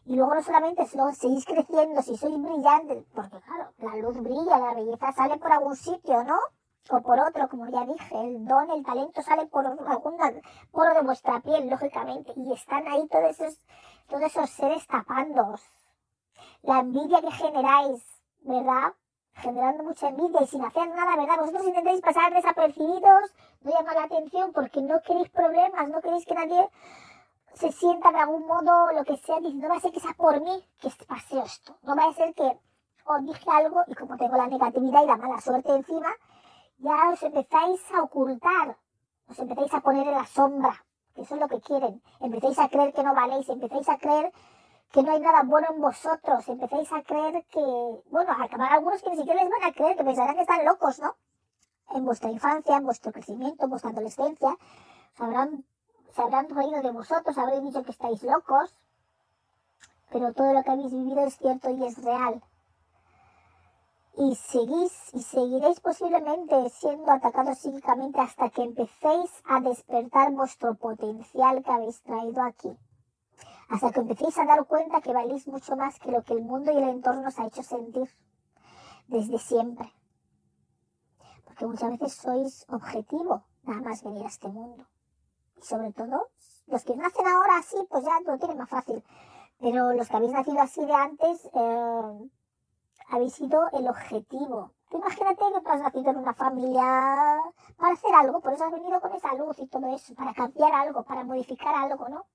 Y 0.05 0.17
luego 0.17 0.35
no 0.35 0.43
solamente 0.43 0.87
si 0.87 0.99
seguís 1.15 1.45
creciendo, 1.45 2.03
si 2.03 2.17
sois 2.17 2.43
brillantes, 2.43 3.05
porque 3.15 3.41
claro, 3.41 3.73
la 3.79 3.97
luz 3.97 4.21
brilla, 4.21 4.59
la 4.59 4.75
belleza 4.75 5.13
sale 5.13 5.37
por 5.39 5.53
algún 5.53 5.77
sitio, 5.77 6.23
¿no? 6.25 6.37
O 6.89 7.01
por 7.03 7.21
otro, 7.21 7.49
como 7.49 7.69
ya 7.69 7.85
dije, 7.85 8.21
el 8.21 8.47
don, 8.47 8.71
el 8.71 8.85
talento 8.85 9.23
sale 9.23 9.47
por 9.47 9.67
algún 9.67 10.17
poro 10.73 10.95
de 10.95 11.03
vuestra 11.03 11.41
piel, 11.41 11.69
lógicamente, 11.69 12.33
y 12.37 12.53
están 12.53 12.87
ahí 12.89 13.07
todos 13.09 13.39
esos, 13.39 13.59
todos 14.09 14.23
esos 14.23 14.51
seres 14.51 14.87
tapándoos. 14.87 15.61
La 16.63 16.81
envidia 16.81 17.21
que 17.21 17.31
generáis, 17.31 18.05
¿verdad? 18.43 18.95
Generando 19.35 19.85
mucha 19.85 20.09
envidia 20.09 20.43
y 20.43 20.47
sin 20.47 20.65
hacer 20.65 20.89
nada, 20.89 21.17
¿verdad? 21.17 21.39
Vosotros 21.39 21.67
intentáis 21.67 22.01
pasar 22.01 22.33
desapercibidos, 22.33 23.35
no 23.63 23.71
llamar 23.71 23.97
la 23.97 24.05
atención 24.05 24.53
porque 24.53 24.81
no 24.81 25.01
queréis 25.03 25.29
problemas, 25.31 25.89
no 25.89 26.01
queréis 26.01 26.25
que 26.27 26.35
nadie 26.35 26.69
se 27.55 27.73
sienta 27.73 28.11
de 28.11 28.19
algún 28.19 28.47
modo, 28.47 28.93
lo 28.93 29.05
que 29.05 29.17
sea, 29.19 29.37
diciendo, 29.37 29.69
no 29.69 29.75
va 29.75 29.79
a 29.79 29.81
ser 29.81 29.93
que 29.93 30.01
sea 30.01 30.15
por 30.15 30.41
mí 30.41 30.65
que 30.81 30.91
pase 31.07 31.41
esto. 31.41 31.77
No 31.83 31.95
va 31.95 32.05
a 32.05 32.13
ser 32.13 32.35
que 32.35 32.59
os 33.05 33.25
dije 33.25 33.51
algo 33.51 33.83
y 33.87 33.95
como 33.95 34.17
tengo 34.17 34.37
la 34.37 34.47
negatividad 34.47 35.03
y 35.03 35.07
la 35.07 35.17
mala 35.17 35.41
suerte 35.41 35.75
encima, 35.75 36.15
ya 36.81 37.11
os 37.13 37.23
empezáis 37.23 37.81
a 37.95 38.03
ocultar, 38.03 38.77
os 39.29 39.39
empezáis 39.39 39.73
a 39.75 39.81
poner 39.81 40.07
en 40.09 40.15
la 40.15 40.27
sombra, 40.27 40.85
que 41.15 41.23
eso 41.23 41.35
es 41.35 41.41
lo 41.41 41.49
que 41.49 41.61
quieren. 41.61 42.03
Empezáis 42.21 42.59
a 42.59 42.69
creer 42.69 42.93
que 42.93 43.03
no 43.03 43.15
valéis, 43.15 43.49
empezáis 43.49 43.89
a 43.89 43.99
creer 43.99 44.33
que 44.91 45.03
no 45.03 45.13
hay 45.13 45.21
nada 45.21 45.43
bueno 45.45 45.69
en 45.71 45.81
vosotros, 45.81 46.49
empezáis 46.49 46.93
a 46.93 47.03
creer 47.03 47.45
que, 47.47 47.61
bueno, 48.11 48.33
acabar 48.33 48.73
algunos 48.73 49.03
que 49.03 49.11
ni 49.11 49.17
siquiera 49.17 49.43
les 49.43 49.51
van 49.51 49.71
a 49.71 49.73
creer, 49.73 49.97
que 49.97 50.05
pensarán 50.05 50.35
que 50.35 50.43
están 50.43 50.65
locos, 50.65 50.99
¿no? 51.01 51.17
En 51.91 52.05
vuestra 52.05 52.31
infancia, 52.31 52.77
en 52.77 52.85
vuestro 52.85 53.13
crecimiento, 53.13 53.65
en 53.65 53.71
vuestra 53.71 53.91
adolescencia, 53.91 54.57
se 55.17 56.23
habrán 56.23 56.49
reído 56.49 56.83
de 56.83 56.91
vosotros, 56.91 57.37
habréis 57.37 57.63
dicho 57.63 57.83
que 57.85 57.91
estáis 57.91 58.23
locos, 58.23 58.75
pero 60.11 60.33
todo 60.33 60.53
lo 60.53 60.63
que 60.63 60.71
habéis 60.71 60.93
vivido 60.93 61.25
es 61.25 61.37
cierto 61.37 61.71
y 61.71 61.85
es 61.85 62.03
real 62.03 62.43
y 64.17 64.35
seguís 64.35 65.15
y 65.15 65.23
seguiréis 65.23 65.81
posiblemente 65.81 66.69
siendo 66.71 67.11
atacados 67.11 67.59
psíquicamente 67.59 68.21
hasta 68.21 68.51
que 68.51 68.63
empecéis 68.63 69.31
a 69.45 69.61
despertar 69.61 70.33
vuestro 70.33 70.75
potencial 70.75 71.63
que 71.63 71.71
habéis 71.71 72.03
traído 72.03 72.43
aquí. 72.43 72.77
Hasta 73.69 73.93
que 73.93 74.01
empecéis 74.01 74.37
a 74.39 74.45
dar 74.47 74.67
cuenta 74.67 75.01
que 75.01 75.13
valéis 75.13 75.47
mucho 75.47 75.77
más 75.77 75.99
que 76.01 76.11
lo 76.11 76.23
que 76.23 76.35
el 76.35 76.43
mundo 76.43 76.73
y 76.73 76.77
el 76.77 76.89
entorno 76.89 77.29
os 77.29 77.39
ha 77.39 77.47
hecho 77.47 77.63
sentir 77.63 78.11
desde 79.07 79.39
siempre. 79.39 79.93
Porque 81.45 81.67
muchas 81.67 81.91
veces 81.91 82.15
sois 82.15 82.67
objetivo, 82.69 83.45
nada 83.63 83.81
más 83.81 84.03
venir 84.03 84.25
a 84.25 84.29
este 84.29 84.49
mundo. 84.49 84.87
Y 85.57 85.63
sobre 85.63 85.93
todo, 85.93 86.29
los 86.67 86.85
que 86.85 86.97
nacen 86.97 87.27
ahora 87.27 87.59
así, 87.59 87.77
pues 87.89 88.05
ya 88.05 88.19
lo 88.21 88.39
tienen 88.39 88.59
más 88.59 88.71
fácil. 88.71 89.05
Pero 89.61 89.93
los 89.93 90.09
que 90.09 90.17
habéis 90.17 90.33
nacido 90.33 90.61
así 90.61 90.85
de 90.85 90.95
antes, 90.95 91.45
eh, 91.53 92.31
habéis 93.11 93.35
sido 93.35 93.69
el 93.73 93.89
objetivo. 93.89 94.73
imagínate 94.93 95.45
que 95.53 95.61
tú 95.61 95.69
has 95.71 95.81
nacido 95.81 96.11
en 96.11 96.17
una 96.19 96.35
familia 96.35 97.39
para 97.77 97.93
hacer 97.93 98.15
algo, 98.15 98.41
por 98.41 98.53
eso 98.53 98.65
has 98.65 98.73
venido 98.73 99.01
con 99.01 99.13
esa 99.15 99.35
luz 99.35 99.59
y 99.59 99.67
todo 99.67 99.95
eso, 99.95 100.15
para 100.15 100.33
cambiar 100.35 100.73
algo, 100.73 101.03
para 101.03 101.25
modificar 101.25 101.75
algo, 101.75 102.09
¿no? 102.09 102.27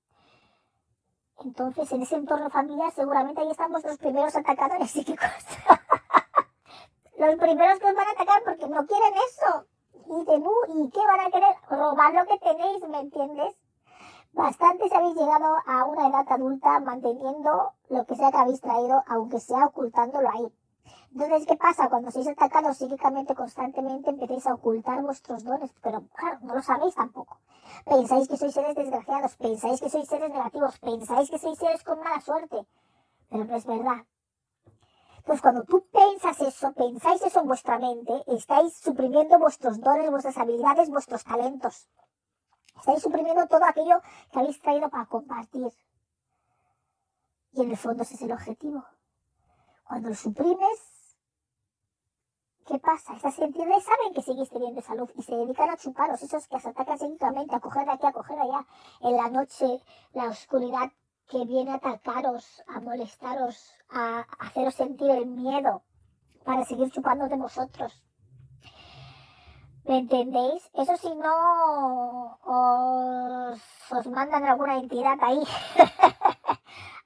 Entonces, 1.44 1.92
en 1.92 2.02
ese 2.02 2.16
entorno 2.16 2.48
familiar, 2.48 2.90
seguramente 2.92 3.40
ahí 3.40 3.50
están 3.50 3.70
vuestros 3.70 3.98
primeros 3.98 4.34
atacadores 4.34 4.90
psíquicos. 4.92 5.28
Los 7.18 7.34
primeros 7.36 7.78
que 7.78 7.86
os 7.86 7.94
van 7.94 8.08
a 8.08 8.12
atacar 8.12 8.42
porque 8.44 8.68
no 8.68 8.86
quieren 8.86 9.14
eso. 9.28 9.66
Y 10.08 10.24
de 10.24 10.36
¿y 10.36 10.90
qué 10.90 11.00
van 11.00 11.20
a 11.20 11.30
querer? 11.30 11.54
Robar 11.68 12.14
lo 12.14 12.26
que 12.26 12.38
tenéis, 12.38 12.88
¿me 12.88 13.00
entiendes? 13.00 13.56
Bastantes 14.32 14.92
habéis 14.92 15.14
llegado 15.14 15.56
a 15.66 15.84
una 15.84 16.08
edad 16.08 16.26
adulta 16.28 16.78
manteniendo 16.80 17.72
lo 17.88 18.04
que 18.04 18.16
sea 18.16 18.30
que 18.30 18.36
habéis 18.36 18.60
traído, 18.60 19.02
aunque 19.08 19.40
sea 19.40 19.66
ocultándolo 19.66 20.28
ahí. 20.28 20.52
Entonces, 21.12 21.46
¿qué 21.46 21.56
pasa? 21.56 21.88
Cuando 21.88 22.10
sois 22.10 22.28
atacados 22.28 22.76
psíquicamente 22.76 23.34
constantemente, 23.34 24.10
empecéis 24.10 24.46
a 24.46 24.54
ocultar 24.54 25.02
vuestros 25.02 25.44
dones, 25.44 25.72
pero 25.82 26.02
claro, 26.14 26.38
no 26.42 26.54
lo 26.54 26.62
sabéis 26.62 26.94
tampoco. 26.94 27.38
Pensáis 27.84 28.28
que 28.28 28.36
sois 28.36 28.54
seres 28.54 28.74
desgraciados, 28.74 29.36
pensáis 29.36 29.80
que 29.80 29.90
sois 29.90 30.08
seres 30.08 30.30
negativos, 30.30 30.78
pensáis 30.78 31.30
que 31.30 31.38
sois 31.38 31.58
seres 31.58 31.82
con 31.82 31.98
mala 31.98 32.20
suerte, 32.20 32.66
pero 33.30 33.44
no 33.44 33.56
es 33.56 33.66
verdad. 33.66 34.04
Pues 35.24 35.40
cuando 35.40 35.64
tú 35.64 35.84
piensas 35.90 36.40
eso, 36.40 36.72
pensáis 36.72 37.22
eso 37.22 37.40
en 37.40 37.48
vuestra 37.48 37.78
mente, 37.78 38.22
estáis 38.28 38.76
suprimiendo 38.76 39.38
vuestros 39.38 39.80
dones, 39.80 40.10
vuestras 40.10 40.38
habilidades, 40.38 40.88
vuestros 40.88 41.24
talentos. 41.24 41.88
Estáis 42.78 43.02
suprimiendo 43.02 43.46
todo 43.48 43.64
aquello 43.64 44.00
que 44.30 44.38
habéis 44.38 44.60
traído 44.60 44.88
para 44.88 45.06
compartir. 45.06 45.72
Y 47.52 47.62
en 47.62 47.70
el 47.70 47.76
fondo 47.76 48.02
ese 48.02 48.14
es 48.14 48.22
el 48.22 48.32
objetivo. 48.32 48.84
Cuando 49.86 50.08
lo 50.08 50.14
suprimes, 50.14 50.96
¿Qué 52.66 52.80
pasa? 52.80 53.14
Estas 53.14 53.38
entidades 53.38 53.84
saben 53.84 54.12
que 54.12 54.22
seguís 54.22 54.50
teniendo 54.50 54.80
salud 54.80 55.08
y 55.14 55.22
se 55.22 55.36
dedican 55.36 55.70
a 55.70 55.76
chuparos, 55.76 56.20
esos 56.20 56.48
que 56.48 56.56
os 56.56 56.66
atacan 56.66 56.98
psíquicamente, 56.98 57.54
a 57.54 57.60
coger 57.60 57.86
de 57.86 57.92
aquí, 57.92 58.06
a 58.06 58.12
coger 58.12 58.34
de 58.34 58.42
allá. 58.42 58.66
En 59.02 59.16
la 59.16 59.30
noche, 59.30 59.80
la 60.14 60.24
oscuridad 60.24 60.90
que 61.28 61.44
viene 61.44 61.70
a 61.70 61.74
atacaros, 61.74 62.64
a 62.66 62.80
molestaros, 62.80 63.72
a 63.88 64.26
haceros 64.40 64.74
sentir 64.74 65.10
el 65.10 65.26
miedo 65.26 65.84
para 66.44 66.64
seguir 66.64 66.90
chupando 66.90 67.28
de 67.28 67.36
vosotros. 67.36 68.02
¿Me 69.84 69.98
entendéis? 69.98 70.68
Eso 70.74 70.96
si 70.96 71.14
no 71.14 72.38
os, 72.42 73.60
os 73.92 74.06
mandan 74.08 74.44
alguna 74.44 74.78
entidad 74.78 75.18
ahí. 75.20 75.44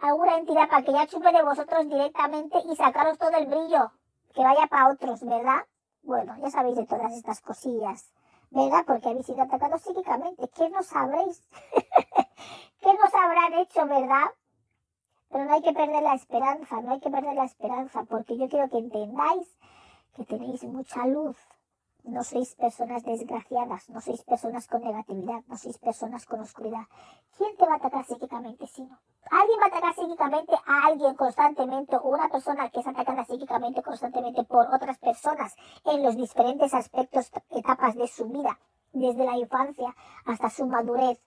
alguna 0.00 0.37
entidad 0.38 0.69
para 0.69 0.83
que 0.83 0.92
ya 0.92 1.07
chupe 1.07 1.33
de 1.33 1.42
vosotros 1.42 1.88
directamente 1.88 2.59
y 2.64 2.76
sacaros 2.76 3.19
todo 3.19 3.33
el 3.37 3.47
brillo 3.47 3.92
que 4.35 4.42
vaya 4.42 4.66
para 4.66 4.90
otros, 4.90 5.25
¿verdad? 5.25 5.66
Bueno, 6.02 6.35
ya 6.40 6.50
sabéis 6.50 6.76
de 6.76 6.87
todas 6.87 7.12
estas 7.12 7.40
cosillas, 7.40 8.12
¿verdad? 8.50 8.85
Porque 8.87 9.09
habéis 9.09 9.26
sido 9.26 9.42
atacados 9.42 9.83
psíquicamente. 9.83 10.49
¿Qué 10.49 10.71
no 10.71 10.83
sabréis? 10.83 11.42
¿Qué 12.80 12.95
nos 12.95 13.14
habrán 13.14 13.54
hecho, 13.54 13.87
verdad? 13.87 14.30
Pero 15.30 15.45
no 15.45 15.54
hay 15.54 15.62
que 15.62 15.73
perder 15.73 16.02
la 16.02 16.14
esperanza, 16.14 16.80
no 16.80 16.92
hay 16.92 17.00
que 17.00 17.11
perder 17.11 17.35
la 17.35 17.45
esperanza, 17.45 18.04
porque 18.04 18.37
yo 18.37 18.49
quiero 18.49 18.69
que 18.69 18.78
entendáis 18.78 19.47
que 20.16 20.25
tenéis 20.25 20.64
mucha 20.64 21.07
luz, 21.07 21.37
no 22.04 22.25
sois 22.25 22.54
personas 22.54 23.02
desgraciadas, 23.04 23.88
no 23.90 24.00
sois 24.00 24.23
personas 24.23 24.66
con 24.66 24.83
negatividad, 24.83 25.42
no 25.47 25.57
sois 25.57 25.78
personas 25.78 26.26
con 26.26 26.40
oscuridad. 26.40 26.85
¿Quién 27.37 27.57
te 27.57 27.66
va 27.66 27.75
a 27.75 27.76
atacar 27.76 28.04
psíquicamente 28.04 28.66
si 28.66 28.83
no? 28.83 28.99
¿Alguien 29.30 29.61
va 29.61 29.64
a 29.64 29.69
atacar 29.69 29.95
psíquicamente 29.95 30.54
a 30.54 30.87
alguien 30.87 31.14
constantemente 31.14 31.97
o 31.97 32.09
una 32.09 32.28
persona 32.28 32.69
que 32.71 32.80
es 32.80 32.87
atacada 32.87 33.25
psíquicamente 33.25 33.83
constantemente 33.83 34.45
por 34.45 34.66
otras 34.75 34.99
personas 34.99 35.54
en 35.85 36.02
los 36.02 36.16
diferentes 36.16 36.75
aspectos, 36.75 37.30
etapas 37.50 37.95
de 37.95 38.09
su 38.09 38.28
vida, 38.28 38.59
desde 38.92 39.25
la 39.25 39.37
infancia 39.37 39.95
hasta 40.26 40.50
su 40.50 40.66
madurez? 40.66 41.21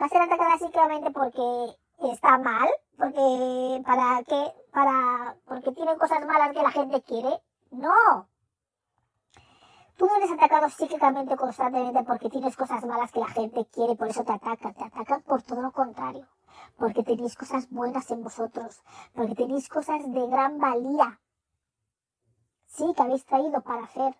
¿Va 0.00 0.06
a 0.06 0.08
ser 0.08 0.22
atacada 0.22 0.58
psíquicamente 0.58 1.10
porque 1.10 1.76
está 2.12 2.38
mal? 2.38 2.68
¿Porque 2.96 3.82
para 3.84 4.22
qué? 4.24 4.52
Para, 4.72 5.36
porque 5.46 5.72
tienen 5.72 5.98
cosas 5.98 6.24
malas 6.26 6.52
que 6.52 6.62
la 6.62 6.70
gente 6.70 7.02
quiere? 7.02 7.40
No, 7.70 8.28
Tú 9.98 10.06
no 10.06 10.14
eres 10.14 10.30
atacado 10.30 10.70
psíquicamente 10.70 11.36
constantemente 11.36 12.04
porque 12.04 12.30
tienes 12.30 12.56
cosas 12.56 12.84
malas 12.84 13.10
que 13.10 13.18
la 13.18 13.26
gente 13.26 13.66
quiere, 13.66 13.96
por 13.96 14.06
eso 14.06 14.22
te 14.22 14.30
atacan. 14.30 14.72
Te 14.72 14.84
atacan 14.84 15.22
por 15.22 15.42
todo 15.42 15.60
lo 15.60 15.72
contrario. 15.72 16.28
Porque 16.76 17.02
tenéis 17.02 17.34
cosas 17.34 17.68
buenas 17.68 18.08
en 18.12 18.22
vosotros. 18.22 18.80
Porque 19.12 19.34
tenéis 19.34 19.68
cosas 19.68 20.00
de 20.08 20.26
gran 20.28 20.58
valía. 20.58 21.20
Sí, 22.66 22.94
que 22.94 23.02
habéis 23.02 23.26
traído 23.26 23.60
para 23.60 23.82
hacer. 23.82 24.16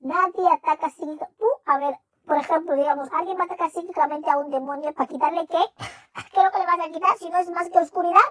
Nadie 0.00 0.52
ataca 0.52 0.90
psíquicamente. 0.90 1.26
A 1.64 1.78
ver, 1.78 1.98
por 2.26 2.36
ejemplo, 2.36 2.74
digamos, 2.74 3.08
alguien 3.14 3.38
va 3.38 3.44
a 3.44 3.46
atacar 3.46 3.70
psíquicamente 3.70 4.30
a 4.30 4.36
un 4.36 4.50
demonio 4.50 4.92
para 4.92 5.06
quitarle 5.06 5.46
qué? 5.46 5.64
¿Qué 6.34 6.38
es 6.38 6.44
lo 6.44 6.50
que 6.50 6.58
le 6.58 6.66
vas 6.66 6.80
a 6.80 6.90
quitar 6.90 7.16
si 7.16 7.30
no 7.30 7.38
es 7.38 7.48
más 7.48 7.70
que 7.70 7.78
oscuridad? 7.78 8.28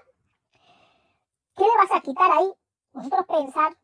¿Qué 1.55 1.63
le 1.63 1.75
vas 1.75 1.91
a 1.91 2.01
quitar 2.01 2.31
ahí? 2.31 2.53
Vosotros 2.93 3.25
pensar. 3.25 3.75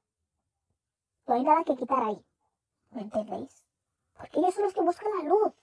No 1.25 1.33
hay 1.33 1.43
nada 1.43 1.63
que 1.63 1.75
quitar 1.75 2.03
ahí. 2.03 2.23
¿Me 2.95 3.01
entendéis? 3.01 3.65
Porque 4.17 4.39
ellos 4.39 4.53
son 4.55 4.63
los 4.63 4.73
que 4.73 4.81
buscan 4.81 5.11
la 5.17 5.29
luz. 5.29 5.53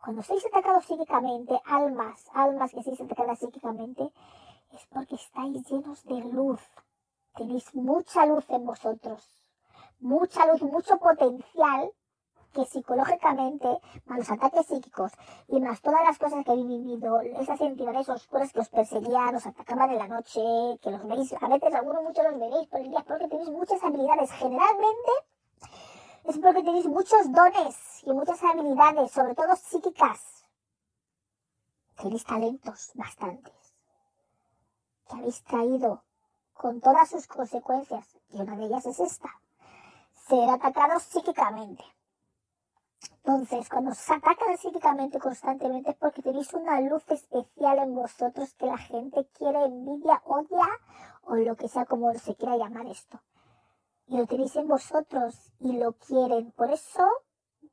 Cuando 0.00 0.22
sois 0.22 0.46
atacados 0.46 0.84
psíquicamente, 0.84 1.60
almas, 1.64 2.24
almas 2.32 2.70
que 2.70 2.84
sois 2.84 3.00
atacadas 3.00 3.40
psíquicamente, 3.40 4.12
es 4.70 4.86
porque 4.86 5.16
estáis 5.16 5.68
llenos 5.68 6.04
de 6.04 6.20
luz. 6.20 6.62
Tenéis 7.34 7.74
mucha 7.74 8.26
luz 8.26 8.44
en 8.50 8.64
vosotros. 8.64 9.42
Mucha 9.98 10.46
luz, 10.46 10.62
mucho 10.62 10.98
potencial 10.98 11.90
que 12.52 12.64
psicológicamente, 12.64 13.68
más 14.06 14.18
los 14.18 14.30
ataques 14.30 14.66
psíquicos 14.66 15.10
y 15.48 15.60
más 15.60 15.82
todas 15.82 16.04
las 16.04 16.16
cosas 16.16 16.44
que 16.44 16.52
habéis 16.52 16.68
vivido, 16.68 17.20
esas 17.42 17.60
entidades 17.60 18.08
oscuras 18.08 18.52
que 18.52 18.60
os 18.60 18.68
perseguían, 18.68 19.34
os 19.34 19.46
atacaban 19.46 19.90
en 19.90 19.98
la 19.98 20.06
noche, 20.06 20.40
que 20.80 20.92
los 20.92 21.04
veis, 21.08 21.34
a 21.40 21.48
veces 21.48 21.74
algunos 21.74 22.04
muchos 22.04 22.24
los 22.24 22.38
veréis 22.38 22.68
por 22.68 22.80
el 22.80 22.90
día 22.90 23.04
porque 23.04 23.26
tenéis 23.26 23.50
muchas 23.50 23.82
habilidades. 23.82 24.30
Generalmente 24.30 25.10
es 26.28 26.38
porque 26.38 26.62
tenéis 26.62 26.86
muchos 26.86 27.32
dones 27.32 28.02
y 28.04 28.12
muchas 28.12 28.42
habilidades, 28.44 29.10
sobre 29.10 29.34
todo 29.34 29.56
psíquicas. 29.56 30.44
Tenéis 31.96 32.24
talentos 32.24 32.90
bastantes 32.94 33.54
que 35.08 35.16
habéis 35.16 35.42
traído 35.42 36.04
con 36.52 36.80
todas 36.82 37.08
sus 37.08 37.26
consecuencias, 37.26 38.06
y 38.28 38.40
una 38.42 38.56
de 38.56 38.66
ellas 38.66 38.84
es 38.84 39.00
esta, 39.00 39.30
ser 40.12 40.50
atacados 40.50 41.02
psíquicamente. 41.04 41.82
Entonces, 43.24 43.68
cuando 43.70 43.92
os 43.92 44.10
atacan 44.10 44.58
psíquicamente 44.58 45.18
constantemente 45.18 45.92
es 45.92 45.96
porque 45.96 46.20
tenéis 46.20 46.52
una 46.52 46.78
luz 46.82 47.04
especial 47.08 47.78
en 47.78 47.94
vosotros 47.94 48.52
que 48.54 48.66
la 48.66 48.76
gente 48.76 49.26
quiere, 49.32 49.64
envidia, 49.64 50.20
odia 50.26 50.68
o 51.22 51.36
lo 51.36 51.56
que 51.56 51.68
sea 51.68 51.86
como 51.86 52.12
se 52.14 52.34
quiera 52.34 52.56
llamar 52.56 52.86
esto. 52.86 53.18
Y 54.08 54.16
lo 54.16 54.26
tenéis 54.26 54.56
en 54.56 54.68
vosotros 54.68 55.52
y 55.60 55.78
lo 55.78 55.92
quieren. 55.92 56.52
Por 56.52 56.70
eso 56.70 57.04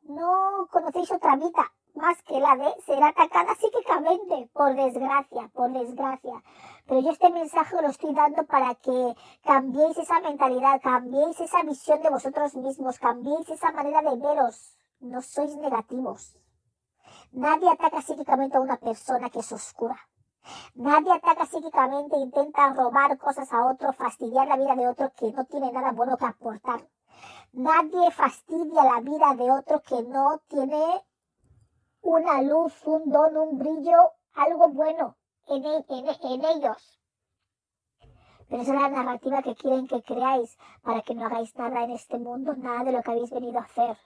no 0.03 0.67
conocéis 0.71 1.11
otra 1.11 1.35
vida 1.35 1.71
más 1.95 2.21
que 2.23 2.39
la 2.39 2.55
de 2.55 2.73
ser 2.85 3.01
atacada 3.01 3.55
psíquicamente, 3.55 4.49
por 4.53 4.75
desgracia, 4.75 5.49
por 5.53 5.71
desgracia. 5.71 6.43
Pero 6.85 7.01
yo 7.01 7.11
este 7.11 7.29
mensaje 7.29 7.81
lo 7.81 7.89
estoy 7.89 8.13
dando 8.13 8.45
para 8.45 8.75
que 8.75 9.15
cambiéis 9.43 9.97
esa 9.97 10.19
mentalidad, 10.19 10.81
cambiéis 10.81 11.39
esa 11.39 11.63
visión 11.63 12.01
de 12.01 12.09
vosotros 12.09 12.55
mismos, 12.55 12.99
cambiéis 12.99 13.49
esa 13.49 13.71
manera 13.71 14.01
de 14.01 14.17
veros. 14.17 14.77
No 14.99 15.21
sois 15.21 15.55
negativos. 15.57 16.37
Nadie 17.31 17.69
ataca 17.69 18.01
psíquicamente 18.01 18.57
a 18.57 18.61
una 18.61 18.77
persona 18.77 19.29
que 19.29 19.39
es 19.39 19.51
oscura. 19.51 19.97
Nadie 20.75 21.11
ataca 21.13 21.45
psíquicamente, 21.45 22.15
e 22.15 22.19
intenta 22.19 22.73
robar 22.73 23.17
cosas 23.17 23.51
a 23.53 23.65
otro, 23.65 23.93
fastidiar 23.93 24.47
la 24.47 24.57
vida 24.57 24.75
de 24.75 24.87
otro 24.87 25.11
que 25.17 25.31
no 25.31 25.45
tiene 25.45 25.71
nada 25.71 25.91
bueno 25.91 26.17
que 26.17 26.25
aportar. 26.25 26.87
Nadie 27.53 28.11
fastidia 28.11 28.83
la 28.83 28.99
vida 29.01 29.33
de 29.35 29.51
otro 29.51 29.81
que 29.81 30.03
no 30.03 30.39
tiene 30.47 31.03
una 32.01 32.41
luz, 32.41 32.73
un 32.85 33.09
don, 33.09 33.37
un 33.37 33.57
brillo, 33.57 34.11
algo 34.33 34.69
bueno 34.69 35.15
en, 35.47 35.65
e, 35.65 35.85
en, 35.87 36.45
ellos. 36.45 36.99
Pero 38.47 38.61
esa 38.61 38.75
es 38.75 38.81
la 38.81 38.89
narrativa 38.89 39.41
que 39.41 39.55
quieren 39.55 39.87
que 39.87 40.03
creáis 40.03 40.57
para 40.83 41.01
que 41.01 41.15
no 41.15 41.25
hagáis 41.25 41.55
nada 41.55 41.83
en 41.83 41.91
este 41.91 42.19
mundo, 42.19 42.53
nada 42.55 42.83
de 42.83 42.91
lo 42.91 43.01
que 43.01 43.11
habéis 43.11 43.31
venido 43.31 43.59
a 43.59 43.63
hacer. 43.63 43.97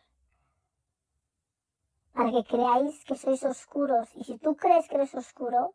Para 2.13 2.31
que 2.31 2.43
creáis 2.45 3.03
que 3.03 3.15
sois 3.15 3.43
oscuros. 3.43 4.15
Y 4.15 4.23
si 4.23 4.37
tú 4.37 4.55
crees 4.55 4.87
que 4.87 4.95
eres 4.95 5.13
oscuro, 5.15 5.73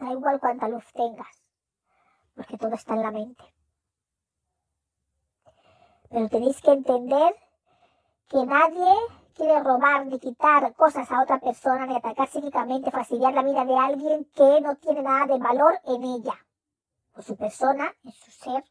da 0.00 0.12
igual 0.12 0.40
cuánta 0.40 0.68
luz 0.68 0.84
tengas, 0.92 1.42
porque 2.34 2.56
todo 2.56 2.74
está 2.74 2.94
en 2.94 3.02
la 3.02 3.10
mente. 3.10 3.44
Pero 6.10 6.28
tenéis 6.28 6.60
que 6.60 6.72
entender 6.72 7.34
que 8.28 8.44
nadie 8.44 8.92
quiere 9.34 9.60
robar 9.60 10.06
ni 10.06 10.18
quitar 10.18 10.74
cosas 10.74 11.10
a 11.10 11.22
otra 11.22 11.38
persona, 11.38 11.86
ni 11.86 11.96
atacar 11.96 12.28
psíquicamente, 12.28 12.90
fastidiar 12.90 13.32
la 13.34 13.42
vida 13.42 13.64
de 13.64 13.76
alguien 13.76 14.24
que 14.34 14.60
no 14.60 14.76
tiene 14.76 15.02
nada 15.02 15.26
de 15.26 15.38
valor 15.38 15.78
en 15.84 16.02
ella. 16.02 16.34
O 17.14 17.22
su 17.22 17.36
persona, 17.36 17.94
en 18.04 18.12
su 18.12 18.30
ser, 18.30 18.64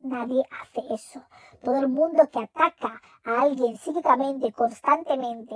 nadie 0.00 0.42
hace 0.60 0.82
eso. 0.92 1.22
Todo 1.62 1.76
el 1.76 1.88
mundo 1.88 2.28
que 2.30 2.40
ataca 2.40 3.00
a 3.24 3.42
alguien 3.42 3.76
psíquicamente, 3.76 4.52
constantemente, 4.52 5.54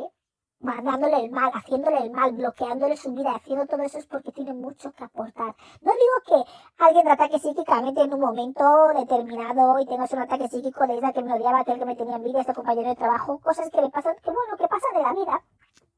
dándole 0.61 1.25
el 1.25 1.31
mal, 1.31 1.51
haciéndole 1.55 1.99
el 1.99 2.11
mal, 2.11 2.33
bloqueándole 2.33 2.97
su 2.97 3.13
vida, 3.13 3.35
haciendo 3.35 3.67
todo 3.67 3.83
eso 3.83 3.99
es 3.99 4.07
porque 4.07 4.33
tiene 4.33 4.53
mucho 4.53 4.93
que 4.93 5.05
aportar. 5.05 5.55
No 5.81 5.93
digo 5.93 6.45
que 6.45 6.85
alguien 6.85 7.05
te 7.07 7.13
ataque 7.13 7.39
psíquicamente 7.39 8.03
en 8.03 8.15
un 8.15 8.21
momento 8.21 8.63
determinado 8.95 9.79
y 9.79 9.87
tengas 9.87 10.13
un 10.13 10.21
ataque 10.21 10.49
psíquico 10.49 10.87
de 10.87 10.99
esa 10.99 11.13
que 11.13 11.23
me 11.23 11.35
odiaba, 11.35 11.61
aquel 11.61 11.79
que 11.79 11.87
me 11.87 11.97
tenía 11.97 12.17
envidia, 12.17 12.41
este 12.41 12.55
compañero 12.55 12.89
de 12.91 12.97
trabajo, 12.97 13.39
cosas 13.41 13.71
que 13.71 13.81
le 13.81 13.91
pasan, 13.91 14.17
que 14.17 14.31
bueno, 14.31 14.57
que 14.59 14.69
pasan 14.69 14.95
de 14.95 15.03
la 15.03 15.13
vida. 15.15 15.43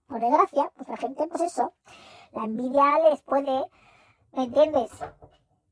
Por 0.07 0.21
desgracia, 0.21 0.71
pues 0.77 0.89
la 0.89 0.97
gente, 0.97 1.27
pues 1.27 1.43
eso, 1.43 1.73
la 2.33 2.45
envidia 2.45 2.99
les 3.11 3.23
puede, 3.23 3.67
¿me 4.33 4.45
entiendes? 4.45 4.91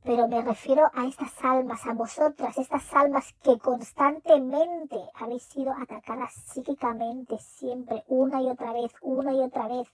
Pero 0.02 0.28
me 0.28 0.40
refiero 0.40 0.90
a 0.94 1.04
estas 1.04 1.32
almas, 1.44 1.86
a 1.86 1.92
vosotras, 1.92 2.56
estas 2.56 2.92
almas 2.94 3.34
que 3.42 3.58
constantemente 3.58 4.96
habéis 5.14 5.42
sido 5.42 5.72
atacadas 5.72 6.32
psíquicamente, 6.32 7.38
siempre, 7.38 8.04
una 8.08 8.40
y 8.40 8.48
otra 8.48 8.72
vez, 8.72 8.92
una 9.02 9.34
y 9.34 9.40
otra 9.40 9.68
vez, 9.68 9.88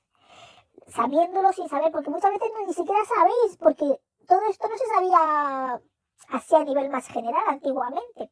sabiéndolo 0.86 1.52
sin 1.52 1.68
saber, 1.68 1.90
porque 1.90 2.10
muchas 2.10 2.30
veces 2.30 2.50
ni 2.66 2.72
siquiera 2.72 3.00
sabéis, 3.04 3.56
porque 3.58 4.00
todo 4.28 4.40
esto 4.48 4.68
no 4.68 4.78
se 4.78 4.86
sabía 4.86 5.80
así 6.28 6.54
a 6.54 6.64
nivel 6.64 6.88
más 6.88 7.08
general 7.08 7.42
antiguamente. 7.48 8.30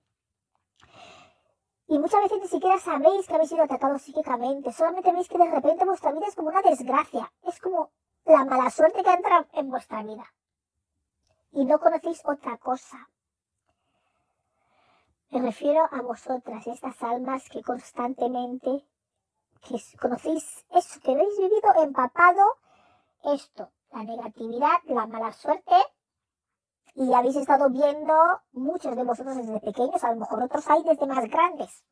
Y 1.89 1.99
muchas 1.99 2.23
veces 2.23 2.41
ni 2.41 2.49
siquiera 2.49 2.79
sabéis 2.79 3.27
que 3.27 3.35
habéis 3.35 3.51
sido 3.51 3.65
atacados 3.65 4.01
psíquicamente, 4.01 4.73
solamente 4.73 5.13
veis 5.13 5.29
que 5.29 5.39
de 5.39 5.51
repente 5.51 5.85
vuestra 5.85 6.13
vida 6.13 6.29
es 6.29 6.37
como 6.37 6.49
una 6.49 6.63
desgracia, 6.63 7.33
es 7.43 7.59
como 7.59 7.91
la 8.25 8.45
mala 8.45 8.71
suerte 8.71 9.03
que 9.03 9.13
entra 9.13 9.47
en 9.53 9.71
vuestra 9.71 10.03
vida 10.03 10.25
y 11.55 11.65
no 11.65 11.79
conocéis 11.79 12.21
otra 12.25 12.59
cosa. 12.59 13.09
Me 15.31 15.41
refiero 15.41 15.89
a 15.91 16.03
vosotras, 16.03 16.67
estas 16.67 17.03
almas 17.03 17.49
que 17.49 17.63
constantemente 17.63 18.85
que 19.63 19.79
conocéis 19.99 20.67
eso, 20.71 21.01
que 21.01 21.13
habéis 21.13 21.39
vivido 21.39 21.75
empapado 21.83 22.43
esto, 23.25 23.71
la 23.93 24.03
negatividad, 24.03 24.83
la 24.85 25.07
mala 25.07 25.33
suerte, 25.33 25.75
y 26.95 27.13
habéis 27.15 27.37
estado 27.37 27.71
viendo 27.71 28.15
muchos 28.53 28.95
de 28.95 29.05
vosotros 29.05 29.37
desde 29.37 29.61
pequeños, 29.61 30.05
a 30.05 30.11
lo 30.13 30.21
mejor 30.21 30.43
otros 30.43 30.69
hay 30.69 30.83
desde 30.83 31.07
más 31.07 31.25
grandes, 31.29 31.85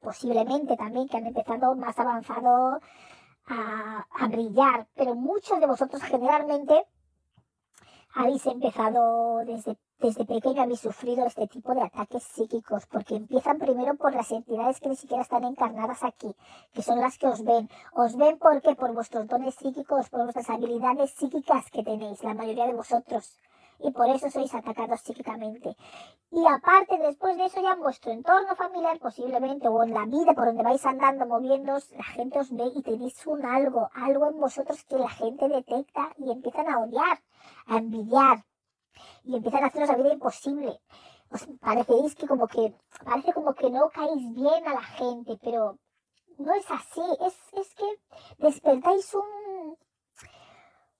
posiblemente 0.00 0.76
también 0.76 1.08
que 1.08 1.18
han 1.18 1.26
empezado 1.26 1.74
más 1.76 1.98
avanzado 1.98 2.80
a, 3.46 4.06
a 4.10 4.28
brillar, 4.28 4.88
pero 4.94 5.14
muchos 5.14 5.60
de 5.60 5.66
vosotros 5.66 6.02
generalmente 6.02 6.86
habéis 8.14 8.46
empezado 8.46 9.38
desde, 9.44 9.76
desde 9.98 10.24
pequeño, 10.24 10.62
habéis 10.62 10.80
sufrido 10.80 11.26
este 11.26 11.46
tipo 11.46 11.74
de 11.74 11.82
ataques 11.82 12.22
psíquicos, 12.22 12.86
porque 12.86 13.16
empiezan 13.16 13.58
primero 13.58 13.94
por 13.96 14.14
las 14.14 14.30
entidades 14.30 14.80
que 14.80 14.88
ni 14.88 14.96
siquiera 14.96 15.22
están 15.22 15.44
encarnadas 15.44 16.02
aquí, 16.02 16.34
que 16.72 16.82
son 16.82 17.00
las 17.00 17.18
que 17.18 17.26
os 17.26 17.44
ven. 17.44 17.68
Os 17.92 18.16
ven 18.16 18.38
porque 18.38 18.74
por 18.74 18.92
vuestros 18.92 19.26
dones 19.26 19.54
psíquicos, 19.54 20.08
por 20.10 20.22
vuestras 20.22 20.50
habilidades 20.50 21.12
psíquicas 21.12 21.70
que 21.70 21.82
tenéis, 21.82 22.22
la 22.22 22.34
mayoría 22.34 22.66
de 22.66 22.74
vosotros 22.74 23.38
y 23.82 23.90
por 23.90 24.08
eso 24.08 24.30
sois 24.30 24.54
atacados 24.54 25.00
psíquicamente. 25.00 25.76
Y 26.30 26.46
aparte, 26.46 26.98
después 26.98 27.36
de 27.36 27.46
eso, 27.46 27.60
ya 27.60 27.72
en 27.72 27.80
vuestro 27.80 28.12
entorno 28.12 28.54
familiar, 28.56 28.98
posiblemente, 28.98 29.68
o 29.68 29.82
en 29.82 29.94
la 29.94 30.04
vida 30.06 30.34
por 30.34 30.46
donde 30.46 30.62
vais 30.62 30.84
andando, 30.86 31.26
moviéndoos, 31.26 31.90
la 31.92 32.04
gente 32.04 32.38
os 32.38 32.50
ve 32.52 32.70
y 32.74 32.82
tenéis 32.82 33.26
un 33.26 33.44
algo, 33.44 33.88
algo 33.94 34.28
en 34.28 34.38
vosotros 34.38 34.84
que 34.84 34.96
la 34.96 35.08
gente 35.08 35.48
detecta 35.48 36.12
y 36.18 36.30
empiezan 36.30 36.68
a 36.68 36.80
odiar, 36.80 37.22
a 37.66 37.76
envidiar, 37.78 38.44
y 39.24 39.36
empiezan 39.36 39.64
a 39.64 39.66
haceros 39.68 39.88
la 39.88 39.96
vida 39.96 40.12
imposible. 40.12 40.80
Os 41.30 41.46
pareceis 41.60 42.14
que 42.14 42.26
como 42.26 42.46
que, 42.48 42.74
parece 43.04 43.32
como 43.32 43.54
que 43.54 43.70
no 43.70 43.88
caéis 43.90 44.34
bien 44.34 44.66
a 44.66 44.74
la 44.74 44.82
gente, 44.82 45.38
pero 45.42 45.78
no 46.38 46.54
es 46.54 46.70
así, 46.70 47.02
es, 47.20 47.36
es 47.52 47.74
que 47.74 47.86
despertáis 48.38 49.14
un, 49.14 49.76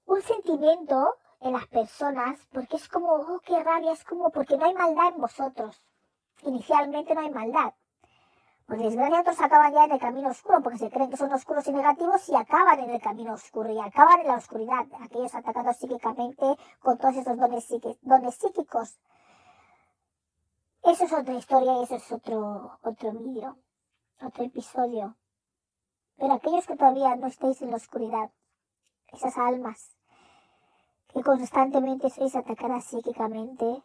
un 0.05 0.21
sentimiento 0.21 1.15
en 1.41 1.53
las 1.53 1.67
personas, 1.67 2.39
porque 2.51 2.77
es 2.77 2.87
como, 2.87 3.13
oh, 3.13 3.39
qué 3.43 3.61
rabia, 3.63 3.91
es 3.91 4.03
como 4.03 4.29
porque 4.29 4.57
no 4.57 4.65
hay 4.65 4.73
maldad 4.73 5.13
en 5.15 5.21
vosotros. 5.21 5.81
Inicialmente 6.43 7.15
no 7.15 7.21
hay 7.21 7.31
maldad. 7.31 7.73
Por 8.67 8.77
desgracia 8.77 9.19
otros 9.19 9.41
acaban 9.41 9.73
ya 9.73 9.85
en 9.85 9.91
el 9.91 9.99
camino 9.99 10.29
oscuro 10.29 10.61
porque 10.61 10.77
se 10.77 10.89
creen 10.89 11.09
que 11.09 11.17
son 11.17 11.33
oscuros 11.33 11.67
y 11.67 11.73
negativos 11.73 12.29
y 12.29 12.35
acaban 12.35 12.79
en 12.79 12.91
el 12.91 13.01
camino 13.01 13.33
oscuro 13.33 13.69
y 13.71 13.79
acaban 13.79 14.21
en 14.21 14.27
la 14.27 14.35
oscuridad. 14.35 14.85
Aquellos 15.01 15.35
atacados 15.35 15.77
psíquicamente 15.77 16.55
con 16.79 16.97
todos 16.97 17.15
esos 17.17 17.37
dones, 17.37 17.67
dones 18.01 18.35
psíquicos. 18.35 18.99
Eso 20.83 21.03
es 21.05 21.13
otra 21.13 21.33
historia 21.33 21.79
y 21.79 21.83
eso 21.83 21.95
es 21.95 22.11
otro, 22.11 22.79
otro 22.81 23.11
vídeo, 23.11 23.57
otro 24.21 24.43
episodio. 24.45 25.17
Pero 26.17 26.33
aquellos 26.33 26.65
que 26.65 26.77
todavía 26.77 27.15
no 27.15 27.27
estáis 27.27 27.61
en 27.61 27.71
la 27.71 27.77
oscuridad, 27.77 28.31
esas 29.11 29.37
almas 29.37 29.97
que 31.13 31.23
constantemente 31.23 32.09
sois 32.09 32.35
atacadas 32.35 32.85
psíquicamente 32.85 33.83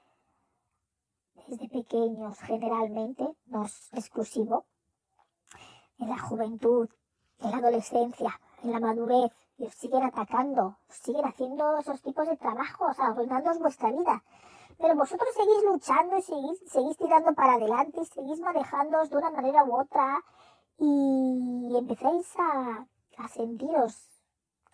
desde 1.49 1.69
pequeños 1.69 2.39
generalmente, 2.41 3.25
no 3.47 3.65
es 3.65 3.89
exclusivo, 3.93 4.67
en 5.99 6.09
la 6.09 6.19
juventud, 6.19 6.89
en 7.41 7.51
la 7.51 7.59
adolescencia, 7.59 8.41
en 8.63 8.73
la 8.73 8.81
madurez, 8.81 9.33
y 9.59 9.65
os 9.65 9.75
siguen 9.75 10.03
atacando, 10.03 10.79
os 10.89 10.97
siguen 10.97 11.25
haciendo 11.25 11.79
esos 11.79 12.03
tipos 12.03 12.27
de 12.29 12.37
trabajos, 12.37 12.99
arruinando 12.99 13.59
vuestra 13.59 13.91
vida. 13.91 14.23
Pero 14.79 14.95
vosotros 14.95 15.31
seguís 15.35 15.65
luchando 15.65 16.19
y 16.19 16.23
seguís, 16.23 16.59
seguís 16.67 16.97
tirando 16.99 17.33
para 17.35 17.55
adelante 17.55 18.05
seguís 18.05 18.41
manejándoos 18.41 19.09
de 19.09 19.17
una 19.17 19.31
manera 19.31 19.65
u 19.65 19.81
otra 19.81 20.23
y 20.79 21.75
empezáis 21.75 22.35
a 22.39 23.29
sentiros 23.29 24.16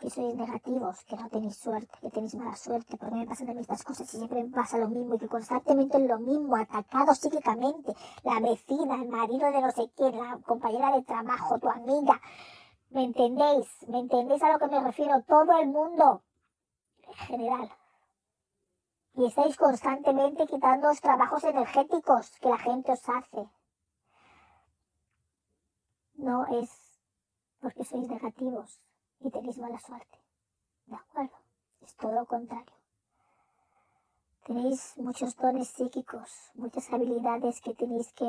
que 0.03 0.11
sois 0.11 0.35
negativos, 0.35 1.05
que 1.05 1.15
no 1.15 1.29
tenéis 1.31 1.57
suerte, 1.57 1.95
que 2.01 2.11
tenéis 2.11 2.35
mala 2.35 2.57
suerte, 2.57 2.97
porque 2.97 3.15
me 3.15 3.25
pasan 3.25 3.51
a 3.51 3.55
mí 3.55 3.61
estas 3.61 3.85
cosas 3.85 4.13
y 4.13 4.17
siempre 4.17 4.43
me 4.43 4.51
pasa 4.51 4.77
lo 4.77 4.89
mismo 4.89 5.15
y 5.15 5.19
que 5.19 5.29
constantemente 5.29 5.97
es 5.97 6.09
lo 6.09 6.19
mismo, 6.19 6.57
atacado 6.57 7.15
psíquicamente, 7.15 7.95
la 8.25 8.41
vecina, 8.41 8.97
el 8.97 9.09
marido 9.09 9.53
de 9.53 9.61
no 9.61 9.71
sé 9.71 9.89
quién, 9.97 10.19
la 10.19 10.41
compañera 10.45 10.91
de 10.97 11.03
trabajo, 11.03 11.57
tu 11.61 11.69
amiga, 11.69 12.21
¿me 12.91 13.05
entendéis? 13.05 13.69
¿Me 13.87 14.01
entendéis 14.01 14.43
a 14.43 14.53
lo 14.53 14.59
que 14.59 14.67
me 14.67 14.81
refiero? 14.81 15.23
Todo 15.23 15.57
el 15.61 15.69
mundo 15.69 16.25
en 17.07 17.15
general. 17.15 17.71
Y 19.15 19.27
estáis 19.27 19.57
constantemente 19.57 20.49
quitando 20.49 20.89
los 20.89 21.01
trabajos 21.01 21.45
energéticos 21.45 22.41
que 22.41 22.49
la 22.49 22.59
gente 22.59 22.91
os 22.91 23.09
hace. 23.09 23.49
No 26.15 26.45
es 26.47 26.71
porque 27.61 27.85
sois 27.85 28.09
negativos, 28.09 28.81
y 29.25 29.31
tenéis 29.31 29.59
mala 29.59 29.79
suerte. 29.79 30.19
¿De 30.87 30.97
acuerdo? 30.97 31.37
Es 31.81 31.95
todo 31.97 32.13
lo 32.13 32.27
contrario. 32.27 32.73
Tenéis 34.45 34.95
muchos 34.99 35.37
dones 35.37 35.69
psíquicos, 35.69 36.51
muchas 36.55 36.93
habilidades 36.93 37.61
que 37.61 37.75
tenéis 37.75 38.13
que 38.13 38.25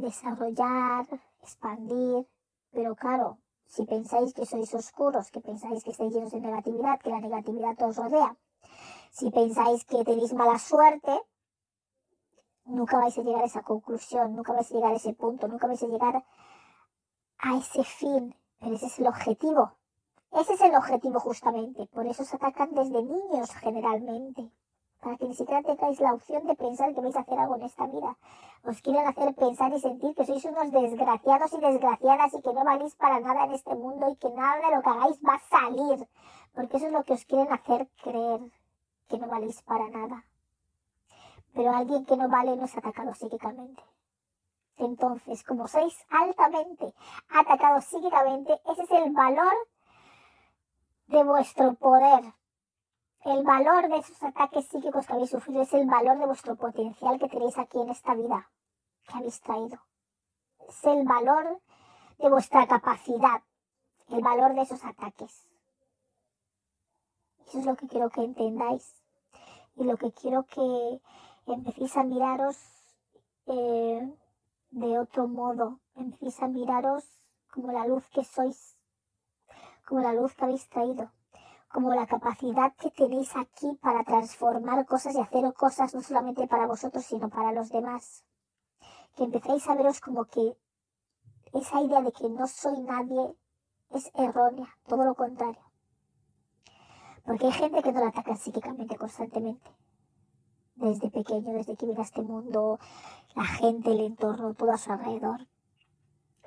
desarrollar, 0.00 1.06
expandir, 1.40 2.28
pero 2.70 2.94
claro, 2.94 3.38
si 3.66 3.86
pensáis 3.86 4.34
que 4.34 4.44
sois 4.44 4.74
oscuros, 4.74 5.30
que 5.30 5.40
pensáis 5.40 5.82
que 5.82 5.90
estáis 5.90 6.12
llenos 6.12 6.32
de 6.32 6.40
negatividad, 6.40 7.00
que 7.00 7.08
la 7.08 7.20
negatividad 7.20 7.80
os 7.82 7.96
rodea, 7.96 8.36
si 9.10 9.30
pensáis 9.30 9.86
que 9.86 10.04
tenéis 10.04 10.34
mala 10.34 10.58
suerte, 10.58 11.18
nunca 12.66 12.98
vais 12.98 13.16
a 13.16 13.22
llegar 13.22 13.42
a 13.42 13.46
esa 13.46 13.62
conclusión, 13.62 14.36
nunca 14.36 14.52
vais 14.52 14.70
a 14.70 14.74
llegar 14.74 14.92
a 14.92 14.96
ese 14.96 15.14
punto, 15.14 15.48
nunca 15.48 15.66
vais 15.66 15.82
a 15.82 15.86
llegar 15.86 16.24
a 17.38 17.56
ese 17.56 17.84
fin, 17.84 18.36
pero 18.60 18.74
ese 18.74 18.86
es 18.86 18.98
el 18.98 19.06
objetivo 19.06 19.77
ese 20.32 20.54
es 20.54 20.60
el 20.60 20.74
objetivo 20.74 21.20
justamente, 21.20 21.86
por 21.86 22.06
eso 22.06 22.24
se 22.24 22.36
atacan 22.36 22.74
desde 22.74 23.02
niños 23.02 23.50
generalmente, 23.54 24.50
para 25.00 25.16
que 25.16 25.26
ni 25.26 25.34
siquiera 25.34 25.62
tengáis 25.62 26.00
la 26.00 26.12
opción 26.12 26.46
de 26.46 26.54
pensar 26.54 26.94
que 26.94 27.00
vais 27.00 27.16
a 27.16 27.20
hacer 27.20 27.38
algo 27.38 27.56
en 27.56 27.62
esta 27.62 27.86
vida. 27.86 28.16
Os 28.64 28.82
quieren 28.82 29.06
hacer 29.06 29.34
pensar 29.34 29.72
y 29.72 29.80
sentir 29.80 30.14
que 30.14 30.26
sois 30.26 30.44
unos 30.44 30.70
desgraciados 30.70 31.52
y 31.54 31.60
desgraciadas 31.60 32.34
y 32.34 32.42
que 32.42 32.52
no 32.52 32.64
valís 32.64 32.94
para 32.96 33.20
nada 33.20 33.44
en 33.44 33.52
este 33.52 33.74
mundo 33.74 34.10
y 34.10 34.16
que 34.16 34.28
nada 34.30 34.68
de 34.68 34.76
lo 34.76 34.82
que 34.82 34.90
hagáis 34.90 35.18
va 35.26 35.34
a 35.34 35.48
salir, 35.48 36.08
porque 36.54 36.76
eso 36.76 36.86
es 36.86 36.92
lo 36.92 37.04
que 37.04 37.14
os 37.14 37.24
quieren 37.24 37.52
hacer 37.52 37.88
creer, 38.02 38.40
que 39.08 39.18
no 39.18 39.28
valís 39.28 39.62
para 39.62 39.88
nada. 39.88 40.24
Pero 41.54 41.74
alguien 41.74 42.04
que 42.04 42.16
no 42.16 42.28
vale 42.28 42.54
no 42.56 42.66
es 42.66 42.76
atacado 42.76 43.14
psíquicamente. 43.14 43.82
Entonces, 44.76 45.42
como 45.42 45.66
sois 45.66 45.96
altamente 46.10 46.94
atacados 47.30 47.84
psíquicamente, 47.84 48.60
ese 48.70 48.82
es 48.82 48.90
el 48.90 49.12
valor 49.12 49.54
de 51.08 51.24
vuestro 51.24 51.74
poder. 51.74 52.32
El 53.24 53.42
valor 53.42 53.88
de 53.88 53.98
esos 53.98 54.22
ataques 54.22 54.66
psíquicos 54.66 55.06
que 55.06 55.12
habéis 55.12 55.30
sufrido 55.30 55.62
es 55.62 55.72
el 55.74 55.86
valor 55.86 56.18
de 56.18 56.26
vuestro 56.26 56.54
potencial 56.56 57.18
que 57.18 57.28
tenéis 57.28 57.58
aquí 57.58 57.80
en 57.80 57.90
esta 57.90 58.14
vida 58.14 58.50
que 59.06 59.16
habéis 59.16 59.40
traído. 59.40 59.78
Es 60.68 60.84
el 60.84 61.04
valor 61.04 61.60
de 62.18 62.28
vuestra 62.28 62.66
capacidad, 62.66 63.42
el 64.08 64.20
valor 64.22 64.54
de 64.54 64.62
esos 64.62 64.84
ataques. 64.84 65.46
Eso 67.46 67.58
es 67.58 67.66
lo 67.66 67.76
que 67.76 67.88
quiero 67.88 68.10
que 68.10 68.22
entendáis 68.22 69.02
y 69.76 69.84
lo 69.84 69.96
que 69.96 70.12
quiero 70.12 70.44
que 70.44 71.00
empecéis 71.46 71.96
a 71.96 72.04
miraros 72.04 72.56
eh, 73.46 74.14
de 74.70 74.98
otro 74.98 75.26
modo, 75.26 75.80
empecéis 75.94 76.40
a 76.42 76.48
miraros 76.48 77.04
como 77.50 77.72
la 77.72 77.86
luz 77.86 78.06
que 78.10 78.22
sois 78.22 78.77
como 79.88 80.02
la 80.02 80.12
luz 80.12 80.34
que 80.34 80.44
habéis 80.44 80.68
traído, 80.68 81.10
como 81.72 81.94
la 81.94 82.06
capacidad 82.06 82.74
que 82.76 82.90
tenéis 82.90 83.34
aquí 83.36 83.74
para 83.80 84.04
transformar 84.04 84.84
cosas 84.84 85.14
y 85.14 85.20
hacer 85.20 85.50
cosas 85.54 85.94
no 85.94 86.02
solamente 86.02 86.46
para 86.46 86.66
vosotros, 86.66 87.06
sino 87.06 87.30
para 87.30 87.52
los 87.52 87.70
demás. 87.70 88.22
Que 89.16 89.24
empecéis 89.24 89.66
a 89.66 89.74
veros 89.74 90.00
como 90.00 90.26
que 90.26 90.58
esa 91.54 91.80
idea 91.80 92.02
de 92.02 92.12
que 92.12 92.28
no 92.28 92.46
soy 92.46 92.82
nadie 92.82 93.34
es 93.88 94.10
errónea, 94.14 94.68
todo 94.86 95.04
lo 95.04 95.14
contrario. 95.14 95.64
Porque 97.24 97.46
hay 97.46 97.52
gente 97.52 97.82
que 97.82 97.92
no 97.92 98.00
la 98.00 98.08
ataca 98.08 98.36
psíquicamente 98.36 98.94
constantemente. 98.96 99.70
Desde 100.74 101.10
pequeño, 101.10 101.54
desde 101.54 101.76
que 101.76 101.86
viene 101.86 102.02
este 102.02 102.20
mundo, 102.20 102.78
la 103.34 103.44
gente, 103.44 103.92
el 103.92 104.00
entorno, 104.00 104.52
todo 104.52 104.72
a 104.72 104.76
su 104.76 104.92
alrededor 104.92 105.48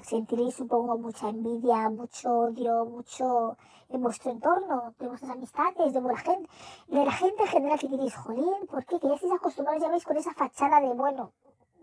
sentiréis, 0.04 0.56
supongo, 0.56 0.98
mucha 0.98 1.30
envidia, 1.30 1.90
mucho 1.90 2.32
odio, 2.32 2.86
mucho 2.86 3.58
en 3.90 4.02
vuestro 4.02 4.32
entorno, 4.32 4.94
de 5.00 5.08
vuestras 5.08 5.32
amistades, 5.32 5.94
de 5.94 6.02
la 6.02 6.18
gente, 6.18 6.50
de 6.88 7.06
la 7.06 7.12
gente 7.12 7.44
en 7.44 7.50
general 7.50 7.80
que 7.80 7.88
diréis, 7.88 8.16
jolín, 8.16 8.68
¿por 8.70 8.86
qué? 8.86 9.00
Que 9.00 9.08
ya 9.08 9.16
estáis 9.16 9.34
acostumbrados, 9.34 9.82
ya 9.82 9.90
veis, 9.90 10.06
con 10.06 10.18
esa 10.18 10.34
fachada 10.34 10.80
de, 10.80 10.94
bueno, 10.94 11.34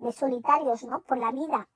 de 0.01 0.13
solitarios, 0.13 0.85
¿no? 0.85 1.01
Por 1.03 1.19
la 1.19 1.31
vida. 1.33 1.69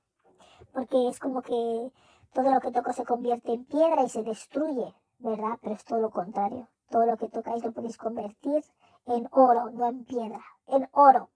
Porque 0.73 1.07
es 1.07 1.19
como 1.19 1.41
que 1.41 1.91
todo 2.33 2.51
lo 2.51 2.59
que 2.59 2.71
toco 2.71 2.93
se 2.93 3.05
convierte 3.05 3.53
en 3.53 3.65
piedra 3.65 4.03
y 4.03 4.09
se 4.09 4.23
destruye, 4.23 4.95
¿verdad? 5.19 5.59
Pero 5.61 5.75
es 5.75 5.85
todo 5.85 5.99
lo 5.99 6.09
contrario. 6.09 6.67
Todo 6.89 7.05
lo 7.05 7.17
que 7.17 7.29
tocáis 7.29 7.63
lo 7.63 7.71
podéis 7.71 7.97
convertir 7.97 8.63
en 9.05 9.27
oro, 9.31 9.69
no 9.71 9.87
en 9.87 10.03
piedra, 10.05 10.43
en 10.67 10.87
oro 10.91 11.29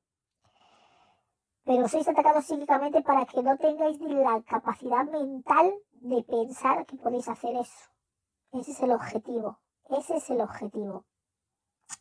pero 1.67 1.85
sois 1.89 2.07
atacados 2.07 2.45
psíquicamente 2.45 3.01
para 3.01 3.25
que 3.25 3.43
no 3.43 3.57
tengáis 3.57 3.99
ni 3.99 4.13
la 4.15 4.41
capacidad 4.43 5.03
mental 5.03 5.73
de 5.99 6.23
pensar 6.23 6.85
que 6.85 6.95
podéis 6.95 7.27
hacer 7.27 7.57
eso. 7.57 7.89
Ese 8.53 8.71
es 8.71 8.79
el 8.83 8.91
objetivo. 8.93 9.59
Ese 9.89 10.15
es 10.15 10.29
el 10.29 10.39
objetivo. 10.39 11.03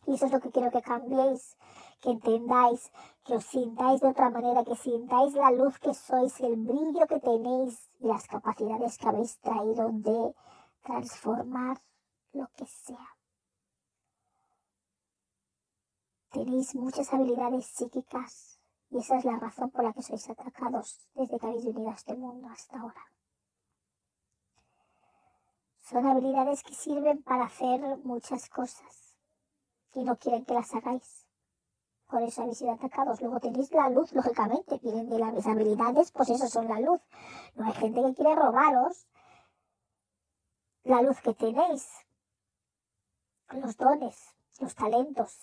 Y 0.07 0.15
eso 0.15 0.27
es 0.27 0.33
lo 0.33 0.41
que 0.41 0.53
quiero 0.53 0.71
que 0.71 0.83
cambiéis, 0.83 1.57
que 2.01 2.11
entendáis, 2.11 2.93
que 3.25 3.35
os 3.35 3.45
sintáis 3.45 4.01
de 4.01 4.09
otra 4.09 4.31
manera, 4.31 4.63
que 4.63 4.77
sintáis 4.77 5.35
la 5.35 5.51
luz 5.51 5.77
que 5.81 5.95
sois, 5.95 6.39
el 6.43 6.55
brillo 6.55 7.05
que 7.09 7.19
tenéis 7.19 7.91
y 7.99 8.07
las 8.07 8.29
capacidades 8.29 8.97
que 8.99 9.09
habéis 9.09 9.37
traído 9.41 9.91
de 9.91 10.33
transformar 10.85 11.83
lo 12.33 12.47
que 12.55 12.67
sea. 12.67 13.09
Tenéis 16.31 16.73
muchas 16.77 17.13
habilidades 17.13 17.67
psíquicas 17.67 18.56
y 18.91 18.99
esa 18.99 19.17
es 19.17 19.25
la 19.25 19.39
razón 19.39 19.71
por 19.71 19.85
la 19.85 19.93
que 19.93 20.03
sois 20.03 20.29
atacados 20.29 21.09
desde 21.15 21.39
que 21.39 21.47
habéis 21.47 21.65
venido 21.65 21.91
a 21.91 21.95
este 21.95 22.15
mundo 22.15 22.49
hasta 22.49 22.81
ahora. 22.81 23.13
Son 25.81 26.07
habilidades 26.07 26.63
que 26.63 26.75
sirven 26.75 27.23
para 27.23 27.45
hacer 27.45 27.81
muchas 27.99 28.49
cosas 28.49 29.17
y 29.95 30.05
no 30.05 30.17
quieren 30.17 30.45
que 30.45 30.55
las 30.55 30.75
hagáis. 30.75 31.27
Por 32.09 32.23
eso 32.23 32.43
habéis 32.43 32.59
sido 32.59 32.73
atacados. 32.73 33.21
Luego 33.21 33.41
tenéis 33.41 33.73
la 33.73 33.89
luz, 33.91 34.13
lógicamente, 34.13 34.79
de 34.79 35.19
las 35.19 35.47
habilidades, 35.47 36.13
pues 36.13 36.31
eso 36.31 36.47
son 36.49 36.69
la 36.69 36.81
luz. 36.81 37.01
No 37.55 37.67
hay 37.67 37.73
gente 37.73 38.03
que 38.03 38.15
quiere 38.15 38.35
robaros 38.35 39.07
la 40.85 41.03
luz 41.03 41.21
que 41.21 41.35
tenéis, 41.35 41.89
los 43.51 43.77
dones, 43.77 44.37
los 44.61 44.75
talentos. 44.75 45.37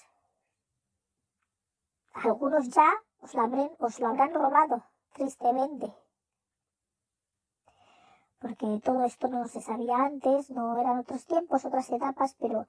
Algunos 2.14 2.70
ya 2.70 2.94
os 3.24 4.00
lo, 4.00 4.08
habrán, 4.08 4.34
robado, 4.34 4.84
tristemente. 5.14 5.94
Porque 8.40 8.82
todo 8.84 9.06
esto 9.06 9.30
no 9.30 9.48
se 9.48 9.62
sabía 9.62 9.96
antes, 9.96 10.50
no 10.50 10.78
eran 10.78 11.00
otros 11.00 11.26
tiempos, 11.26 11.64
otras 11.64 11.90
etapas, 11.90 12.36
pero 12.40 12.68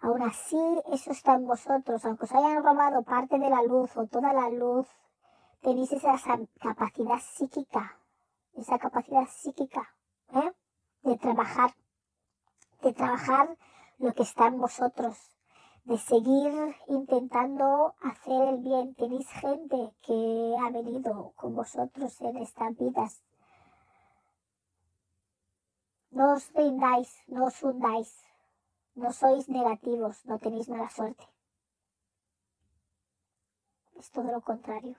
aún 0.00 0.22
así 0.22 0.60
eso 0.92 1.12
está 1.12 1.34
en 1.34 1.46
vosotros. 1.46 2.04
Aunque 2.04 2.24
os 2.24 2.32
hayan 2.32 2.64
robado 2.64 3.02
parte 3.02 3.38
de 3.38 3.48
la 3.48 3.62
luz 3.62 3.96
o 3.96 4.06
toda 4.06 4.32
la 4.32 4.50
luz, 4.50 4.88
tenéis 5.60 5.92
esa 5.92 6.18
capacidad 6.60 7.20
psíquica, 7.20 7.96
esa 8.54 8.78
capacidad 8.78 9.26
psíquica 9.28 9.88
¿eh? 10.32 10.52
de 11.02 11.16
trabajar, 11.16 11.70
de 12.82 12.92
trabajar 12.92 13.56
lo 13.98 14.12
que 14.12 14.24
está 14.24 14.48
en 14.48 14.58
vosotros 14.58 15.33
de 15.84 15.98
seguir 15.98 16.76
intentando 16.88 17.94
hacer 18.00 18.48
el 18.48 18.58
bien. 18.58 18.94
Tenéis 18.94 19.28
gente 19.28 19.94
que 20.02 20.56
ha 20.60 20.70
venido 20.70 21.32
con 21.36 21.54
vosotros 21.54 22.20
en 22.20 22.38
estas 22.38 22.76
vidas. 22.76 23.22
No 26.10 26.34
os 26.34 26.52
rindáis, 26.52 27.22
no 27.26 27.46
os 27.46 27.62
hundáis, 27.62 28.24
no 28.94 29.12
sois 29.12 29.48
negativos, 29.48 30.24
no 30.24 30.38
tenéis 30.38 30.68
mala 30.68 30.88
suerte. 30.88 31.24
Es 33.96 34.10
todo 34.10 34.30
lo 34.30 34.40
contrario. 34.40 34.96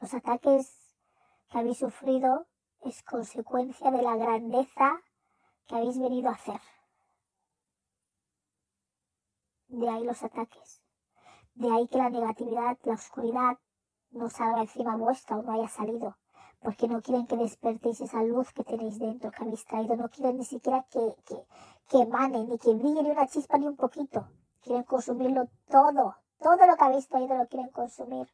Los 0.00 0.12
ataques 0.12 0.94
que 1.48 1.58
habéis 1.58 1.78
sufrido 1.78 2.46
es 2.82 3.02
consecuencia 3.02 3.90
de 3.90 4.02
la 4.02 4.16
grandeza 4.16 5.00
que 5.66 5.76
habéis 5.76 5.98
venido 5.98 6.28
a 6.28 6.34
hacer. 6.34 6.60
De 9.80 9.88
ahí 9.88 10.04
los 10.04 10.22
ataques. 10.22 10.80
De 11.54 11.68
ahí 11.68 11.88
que 11.88 11.98
la 11.98 12.08
negatividad, 12.08 12.78
la 12.84 12.94
oscuridad 12.94 13.58
no 14.12 14.30
salga 14.30 14.60
encima 14.62 14.96
vuestra 14.96 15.36
o 15.36 15.42
no 15.42 15.52
haya 15.52 15.68
salido. 15.68 16.16
porque 16.60 16.88
no 16.88 17.02
quieren 17.02 17.26
que 17.26 17.36
despertéis 17.36 18.00
esa 18.00 18.22
luz 18.22 18.50
que 18.52 18.64
tenéis 18.64 18.98
dentro, 18.98 19.30
que 19.30 19.42
habéis 19.42 19.66
traído, 19.66 19.96
no 19.96 20.08
quieren 20.08 20.38
ni 20.38 20.46
siquiera 20.46 20.86
que, 20.90 21.14
que, 21.26 21.36
que 21.90 21.98
emane, 22.06 22.44
ni 22.44 22.56
que 22.56 22.72
brille 22.72 23.02
ni 23.02 23.10
una 23.10 23.26
chispa 23.26 23.58
ni 23.58 23.66
un 23.66 23.76
poquito, 23.76 24.26
quieren 24.62 24.84
consumirlo 24.84 25.42
todo, 25.68 26.16
todo 26.38 26.66
lo 26.66 26.74
que 26.76 26.84
habéis 26.84 27.06
traído 27.06 27.36
lo 27.36 27.46
quieren 27.48 27.70
consumir. 27.70 28.26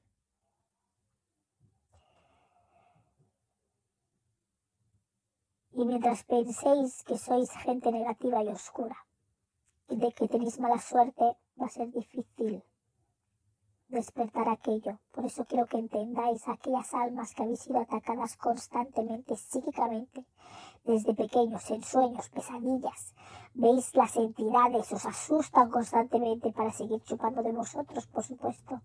Y 5.72 5.84
mientras 5.84 6.22
penséis 6.22 7.02
que 7.02 7.18
sois 7.18 7.50
gente 7.64 7.90
negativa 7.90 8.44
y 8.44 8.48
oscura 8.48 8.96
de 9.96 10.12
que 10.12 10.28
tenéis 10.28 10.60
mala 10.60 10.78
suerte, 10.78 11.36
va 11.60 11.66
a 11.66 11.68
ser 11.68 11.90
difícil 11.90 12.62
despertar 13.90 14.48
aquello. 14.48 14.98
Por 15.12 15.24
eso 15.26 15.44
quiero 15.44 15.66
que 15.66 15.78
entendáis 15.78 16.46
aquellas 16.48 16.94
almas 16.94 17.34
que 17.34 17.42
habéis 17.42 17.60
sido 17.60 17.80
atacadas 17.80 18.36
constantemente, 18.36 19.36
psíquicamente, 19.36 20.24
desde 20.84 21.14
pequeños, 21.14 21.68
en 21.70 21.82
sueños, 21.82 22.28
pesadillas. 22.30 23.14
Veis 23.54 23.94
las 23.94 24.16
entidades, 24.16 24.92
os 24.92 25.06
asustan 25.06 25.70
constantemente 25.70 26.52
para 26.52 26.72
seguir 26.72 27.02
chupando 27.02 27.42
de 27.42 27.52
vosotros, 27.52 28.06
por 28.06 28.24
supuesto. 28.24 28.80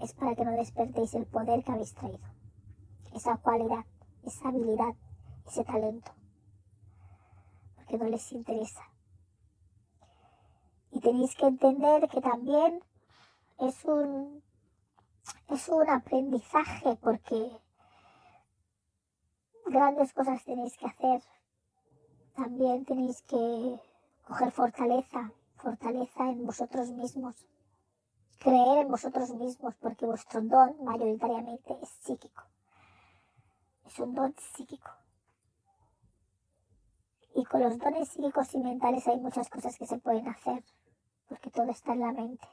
Es 0.00 0.12
para 0.14 0.34
que 0.34 0.44
no 0.44 0.52
despertéis 0.52 1.14
el 1.14 1.26
poder 1.26 1.62
que 1.62 1.72
habéis 1.72 1.94
traído. 1.94 2.26
Esa 3.14 3.36
cualidad, 3.36 3.84
esa 4.24 4.48
habilidad, 4.48 4.94
ese 5.46 5.64
talento. 5.64 6.10
Porque 7.76 7.98
no 7.98 8.06
les 8.06 8.32
interesa. 8.32 8.93
Y 10.94 11.00
tenéis 11.00 11.34
que 11.34 11.46
entender 11.46 12.08
que 12.08 12.20
también 12.20 12.80
es 13.58 13.84
un, 13.84 14.42
es 15.48 15.68
un 15.68 15.90
aprendizaje 15.90 16.96
porque 17.02 17.50
grandes 19.66 20.12
cosas 20.12 20.44
tenéis 20.44 20.76
que 20.76 20.86
hacer. 20.86 21.20
También 22.36 22.84
tenéis 22.84 23.22
que 23.22 23.80
coger 24.24 24.52
fortaleza, 24.52 25.32
fortaleza 25.56 26.30
en 26.30 26.46
vosotros 26.46 26.92
mismos. 26.92 27.44
Creer 28.38 28.78
en 28.78 28.88
vosotros 28.88 29.30
mismos 29.34 29.74
porque 29.80 30.06
vuestro 30.06 30.42
don 30.42 30.84
mayoritariamente 30.84 31.76
es 31.82 31.88
psíquico. 31.88 32.44
Es 33.84 33.98
un 33.98 34.14
don 34.14 34.32
psíquico. 34.38 34.92
Y 37.34 37.44
con 37.46 37.62
los 37.62 37.78
dones 37.78 38.10
psíquicos 38.10 38.54
y 38.54 38.58
mentales 38.58 39.08
hay 39.08 39.18
muchas 39.18 39.50
cosas 39.50 39.76
que 39.76 39.88
se 39.88 39.98
pueden 39.98 40.28
hacer, 40.28 40.62
porque 41.34 41.50
todo 41.50 41.68
está 41.70 41.92
en 41.94 42.00
la 42.00 42.12
mente. 42.12 42.46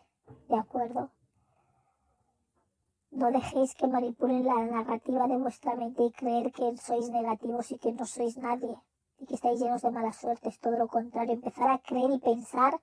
¿De 0.50 0.58
acuerdo? 0.58 1.12
No 3.12 3.32
dejéis 3.32 3.76
que 3.76 3.88
manipulen 3.88 4.44
la 4.44 4.56
narrativa 4.56 5.28
de 5.28 5.38
vuestra 5.38 5.76
mente 5.76 6.04
y 6.04 6.12
creer 6.12 6.52
que 6.52 6.76
sois 6.78 7.10
negativos 7.10 7.72
y 7.72 7.78
que 7.78 7.92
no 7.92 8.08
sois 8.08 8.38
nadie 8.38 8.76
y 9.20 9.28
que 9.28 9.36
estáis 9.36 9.60
llenos 9.60 9.84
de 9.84 9.92
mala 9.92 10.12
suerte. 10.14 10.50
Es 10.50 10.60
todo 10.60 10.78
lo 10.80 10.88
contrario. 10.88 11.34
Empezar 11.34 11.70
a 11.70 11.78
creer 11.78 12.10
y 12.10 12.20
pensar 12.20 12.82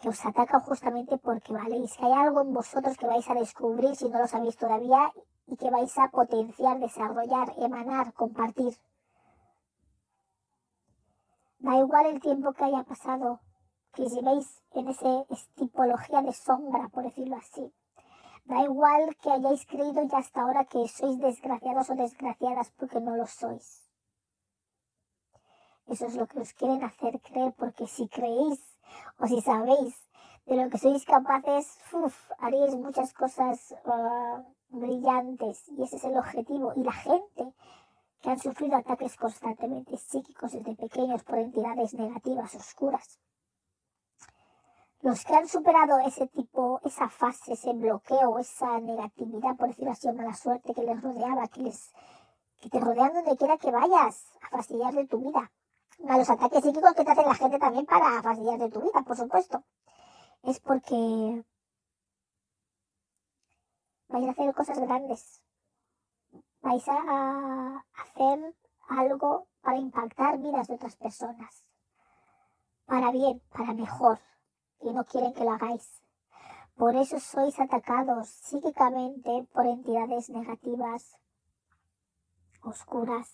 que 0.00 0.10
os 0.10 0.26
atacan 0.26 0.60
justamente 0.60 1.16
porque 1.16 1.54
valéis, 1.54 1.96
que 1.96 2.04
hay 2.04 2.12
algo 2.12 2.42
en 2.42 2.52
vosotros 2.52 2.98
que 2.98 3.06
vais 3.06 3.28
a 3.30 3.34
descubrir 3.34 3.96
si 3.96 4.10
no 4.10 4.18
lo 4.18 4.26
sabéis 4.26 4.58
todavía 4.58 5.12
y 5.46 5.56
que 5.56 5.70
vais 5.70 5.96
a 5.96 6.08
potenciar, 6.08 6.78
desarrollar, 6.78 7.54
emanar, 7.56 8.12
compartir. 8.12 8.74
Da 11.60 11.76
igual 11.76 12.06
el 12.06 12.20
tiempo 12.20 12.52
que 12.52 12.64
haya 12.64 12.82
pasado, 12.82 13.40
que 13.92 14.04
veis 14.22 14.62
en 14.74 14.88
esa 14.88 15.24
tipología 15.54 16.22
de 16.22 16.32
sombra, 16.32 16.88
por 16.88 17.04
decirlo 17.04 17.36
así. 17.36 17.72
Da 18.44 18.62
igual 18.62 19.16
que 19.20 19.30
hayáis 19.30 19.64
creído 19.66 20.02
ya 20.04 20.18
hasta 20.18 20.42
ahora 20.42 20.64
que 20.64 20.88
sois 20.88 21.18
desgraciados 21.18 21.90
o 21.90 21.94
desgraciadas 21.94 22.72
porque 22.72 23.00
no 23.00 23.16
lo 23.16 23.26
sois. 23.26 23.88
Eso 25.86 26.06
es 26.06 26.14
lo 26.16 26.26
que 26.26 26.40
os 26.40 26.52
quieren 26.54 26.82
hacer 26.84 27.20
creer 27.20 27.52
porque 27.52 27.86
si 27.86 28.08
creéis 28.08 28.60
o 29.18 29.26
si 29.26 29.40
sabéis 29.40 29.94
de 30.46 30.56
lo 30.56 30.70
que 30.70 30.78
sois 30.78 31.04
capaces, 31.04 31.78
haréis 32.38 32.74
muchas 32.74 33.12
cosas 33.12 33.74
ah, 33.84 34.42
brillantes 34.70 35.68
y 35.68 35.82
ese 35.82 35.96
es 35.96 36.04
el 36.04 36.16
objetivo. 36.16 36.72
Y 36.74 36.82
la 36.82 36.92
gente 36.92 37.52
que 38.20 38.30
han 38.30 38.38
sufrido 38.38 38.76
ataques 38.76 39.16
constantemente 39.16 39.96
psíquicos 39.96 40.52
desde 40.52 40.74
pequeños 40.76 41.22
por 41.24 41.38
entidades 41.38 41.94
negativas, 41.94 42.54
oscuras, 42.54 43.20
los 45.02 45.24
que 45.24 45.34
han 45.34 45.48
superado 45.48 45.98
ese 45.98 46.28
tipo, 46.28 46.80
esa 46.84 47.08
fase, 47.08 47.54
ese 47.54 47.72
bloqueo, 47.72 48.38
esa 48.38 48.78
negatividad, 48.78 49.56
por 49.56 49.68
decirlo 49.68 49.90
así, 49.90 50.08
o 50.08 50.14
mala 50.14 50.34
suerte 50.34 50.72
que 50.72 50.82
les 50.82 51.00
rodeaba, 51.02 51.48
que 51.48 51.60
les 51.60 51.92
que 52.60 52.70
te 52.70 52.78
rodean 52.78 53.12
donde 53.12 53.36
quiera 53.36 53.58
que 53.58 53.72
vayas 53.72 54.24
a 54.40 54.48
fastidiar 54.50 54.94
de 54.94 55.08
tu 55.08 55.18
vida. 55.18 55.50
A 56.08 56.18
los 56.18 56.30
ataques 56.30 56.62
psíquicos 56.62 56.94
que 56.94 57.04
te 57.04 57.10
hacen 57.10 57.26
la 57.26 57.34
gente 57.34 57.58
también 57.58 57.84
para 57.84 58.22
fastidiar 58.22 58.58
de 58.60 58.70
tu 58.70 58.80
vida, 58.80 59.02
por 59.02 59.16
supuesto. 59.16 59.64
Es 60.44 60.60
porque 60.60 61.44
vais 64.06 64.28
a 64.28 64.30
hacer 64.30 64.54
cosas 64.54 64.78
grandes. 64.78 65.42
Vais 66.60 66.84
a 66.86 67.84
hacer 67.94 68.54
algo 68.88 69.48
para 69.60 69.78
impactar 69.78 70.38
vidas 70.38 70.68
de 70.68 70.74
otras 70.74 70.94
personas. 70.94 71.66
Para 72.86 73.10
bien, 73.10 73.42
para 73.50 73.74
mejor 73.74 74.20
y 74.82 74.92
no 74.92 75.04
quieren 75.04 75.32
que 75.32 75.44
lo 75.44 75.52
hagáis. 75.52 76.02
Por 76.76 76.96
eso 76.96 77.20
sois 77.20 77.58
atacados 77.60 78.28
psíquicamente 78.28 79.46
por 79.52 79.66
entidades 79.66 80.30
negativas, 80.30 81.16
oscuras. 82.62 83.28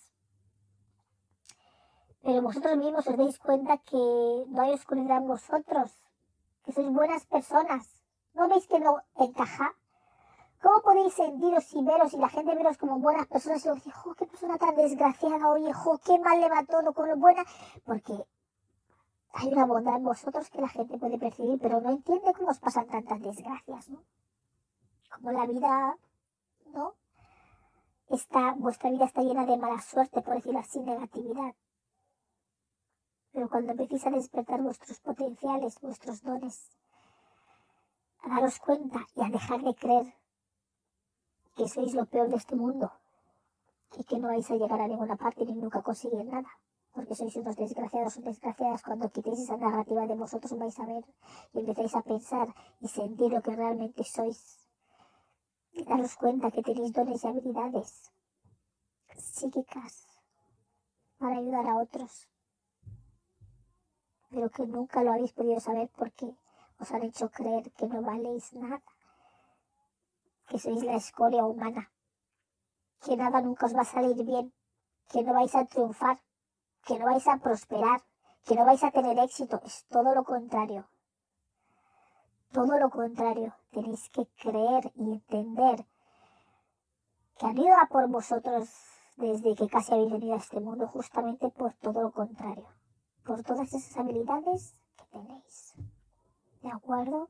Pero 2.21 2.41
vosotros 2.41 2.77
mismos 2.77 3.07
os 3.07 3.17
dais 3.17 3.39
cuenta 3.39 3.77
que 3.77 4.45
no 4.47 4.61
hay 4.61 4.73
oscuridad 4.73 5.17
en 5.17 5.27
vosotros, 5.27 5.97
que 6.65 6.73
sois 6.73 6.89
buenas 6.91 7.25
personas. 7.25 8.03
¿No 8.33 8.47
veis 8.47 8.67
que 8.67 8.79
no 8.79 9.01
encaja? 9.15 9.73
¿Cómo 10.61 10.81
podéis 10.81 11.13
sentiros 11.13 11.73
y 11.73 11.81
veros 11.83 12.13
y 12.13 12.17
la 12.17 12.27
gente 12.27 12.53
veros 12.53 12.77
como 12.77 12.99
buenas 12.99 13.27
personas 13.27 13.65
y 13.65 13.69
os 13.69 13.75
dice, 13.75 13.91
qué 14.17 14.25
persona 14.25 14.57
tan 14.57 14.75
desgraciada, 14.75 15.49
oye, 15.49 15.71
jo, 15.71 15.97
qué 15.99 16.19
mal 16.19 16.39
le 16.41 16.49
va 16.49 16.65
todo 16.65 16.93
con 16.93 17.07
lo 17.07 17.15
buena? 17.15 17.43
Porque 17.85 18.13
hay 19.33 19.49
una 19.49 19.65
bondad 19.65 19.97
en 19.97 20.03
vosotros 20.03 20.49
que 20.49 20.61
la 20.61 20.69
gente 20.69 20.97
puede 20.97 21.17
percibir, 21.17 21.59
pero 21.59 21.79
no 21.81 21.91
entiende 21.91 22.33
cómo 22.33 22.49
os 22.49 22.59
pasan 22.59 22.87
tantas 22.87 23.21
desgracias, 23.21 23.89
¿no? 23.89 24.03
Como 25.13 25.31
la 25.31 25.45
vida, 25.45 25.97
¿no? 26.73 26.95
Está, 28.07 28.53
vuestra 28.53 28.89
vida 28.89 29.05
está 29.05 29.21
llena 29.21 29.45
de 29.45 29.57
mala 29.57 29.79
suerte, 29.81 30.21
por 30.21 30.35
decirlo 30.35 30.59
así, 30.59 30.79
negatividad. 30.79 31.55
Pero 33.31 33.49
cuando 33.49 33.71
empecéis 33.71 34.07
a 34.07 34.09
despertar 34.09 34.61
vuestros 34.61 34.99
potenciales, 34.99 35.79
vuestros 35.79 36.23
dones, 36.23 36.71
a 38.21 38.29
daros 38.29 38.59
cuenta 38.59 39.05
y 39.15 39.21
a 39.21 39.29
dejar 39.29 39.61
de 39.61 39.75
creer 39.75 40.13
que 41.55 41.67
sois 41.67 41.93
lo 41.93 42.05
peor 42.07 42.29
de 42.29 42.37
este 42.37 42.55
mundo 42.55 42.91
y 43.97 44.03
que 44.03 44.17
no 44.17 44.29
vais 44.29 44.49
a 44.49 44.55
llegar 44.55 44.81
a 44.81 44.87
ninguna 44.87 45.15
parte 45.15 45.45
ni 45.45 45.53
nunca 45.53 45.81
conseguir 45.81 46.25
nada 46.25 46.49
porque 46.99 47.15
sois 47.15 47.33
unos 47.37 47.55
desgraciados 47.55 48.17
o 48.17 48.21
desgraciadas, 48.21 48.83
cuando 48.83 49.09
quitéis 49.09 49.39
esa 49.39 49.55
narrativa 49.55 50.03
de 50.05 50.19
vosotros 50.19 50.51
vais 50.59 50.77
a 50.79 50.85
ver 50.85 51.05
y 51.53 51.59
empezáis 51.59 51.95
a 51.95 52.01
pensar 52.01 52.47
y 52.81 52.89
sentir 52.89 53.31
lo 53.31 53.41
que 53.41 53.55
realmente 53.55 54.03
sois. 54.03 54.67
Daros 55.87 56.17
cuenta 56.17 56.51
que 56.51 56.61
tenéis 56.61 56.91
dones 56.91 57.23
y 57.23 57.27
habilidades 57.27 58.11
psíquicas 59.15 59.93
para 61.17 61.37
ayudar 61.37 61.67
a 61.69 61.77
otros, 61.77 62.27
pero 64.29 64.49
que 64.49 64.67
nunca 64.67 65.01
lo 65.01 65.13
habéis 65.13 65.31
podido 65.31 65.61
saber 65.61 65.89
porque 65.95 66.35
os 66.81 66.91
han 66.91 67.03
hecho 67.03 67.31
creer 67.31 67.71
que 67.71 67.87
no 67.87 68.01
valéis 68.01 68.51
nada, 68.51 68.83
que 70.49 70.59
sois 70.59 70.83
la 70.83 70.97
escoria 70.97 71.45
humana, 71.45 71.93
que 72.99 73.15
nada 73.15 73.39
nunca 73.39 73.67
os 73.67 73.73
va 73.73 73.83
a 73.83 73.93
salir 73.95 74.21
bien, 74.25 74.51
que 75.07 75.23
no 75.23 75.31
vais 75.31 75.55
a 75.55 75.63
triunfar, 75.63 76.19
que 76.85 76.97
no 76.97 77.05
vais 77.05 77.27
a 77.27 77.37
prosperar, 77.37 78.01
que 78.45 78.55
no 78.55 78.65
vais 78.65 78.83
a 78.83 78.91
tener 78.91 79.17
éxito, 79.19 79.61
es 79.65 79.85
todo 79.89 80.13
lo 80.15 80.23
contrario. 80.23 80.87
Todo 82.51 82.79
lo 82.79 82.89
contrario, 82.89 83.53
tenéis 83.71 84.09
que 84.09 84.25
creer 84.41 84.91
y 84.95 85.11
entender 85.11 85.85
que 87.37 87.45
han 87.45 87.57
ido 87.57 87.75
a 87.77 87.87
por 87.87 88.07
vosotros 88.09 88.69
desde 89.17 89.53
que 89.55 89.67
casi 89.67 89.93
habéis 89.93 90.11
venido 90.11 90.33
a 90.33 90.37
este 90.37 90.59
mundo 90.59 90.87
justamente 90.87 91.49
por 91.49 91.73
todo 91.73 92.01
lo 92.01 92.11
contrario, 92.11 92.67
por 93.23 93.43
todas 93.43 93.71
esas 93.73 93.95
habilidades 93.97 94.73
que 94.97 95.05
tenéis. 95.05 95.75
¿De 96.61 96.69
acuerdo? 96.69 97.29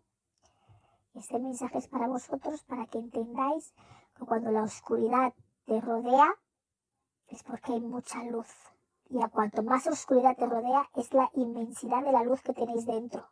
Este 1.13 1.37
mensaje 1.37 1.79
es 1.79 1.87
para 1.87 2.07
vosotros, 2.07 2.63
para 2.63 2.85
que 2.85 2.99
entendáis 2.99 3.73
que 4.15 4.25
cuando 4.25 4.51
la 4.51 4.63
oscuridad 4.63 5.33
te 5.65 5.81
rodea 5.81 6.33
es 7.27 7.43
porque 7.43 7.73
hay 7.73 7.81
mucha 7.81 8.23
luz 8.23 8.47
y 9.09 9.21
a 9.23 9.27
cuanto 9.27 9.63
más 9.63 9.87
oscuridad 9.87 10.37
te 10.37 10.45
rodea 10.45 10.89
es 10.95 11.13
la 11.13 11.29
inmensidad 11.33 12.03
de 12.03 12.11
la 12.11 12.23
luz 12.23 12.41
que 12.41 12.53
tenéis 12.53 12.85
dentro. 12.85 13.27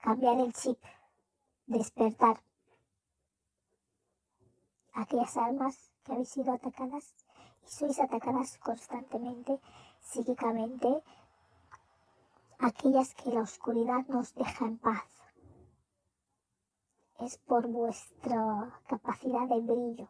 Cambiar 0.00 0.40
el 0.40 0.52
chip, 0.54 0.78
despertar. 1.66 2.40
Aquellas 4.94 5.36
almas 5.36 5.92
que 6.02 6.12
habéis 6.12 6.30
sido 6.30 6.52
atacadas 6.52 7.14
y 7.66 7.70
sois 7.70 8.00
atacadas 8.00 8.58
constantemente, 8.58 9.60
psíquicamente, 10.00 11.02
aquellas 12.58 13.14
que 13.14 13.30
la 13.30 13.42
oscuridad 13.42 14.06
nos 14.08 14.34
deja 14.34 14.64
en 14.64 14.78
paz. 14.78 15.04
Es 17.20 17.36
por 17.38 17.66
vuestra 17.66 18.80
capacidad 18.86 19.46
de 19.48 19.60
brillo. 19.60 20.08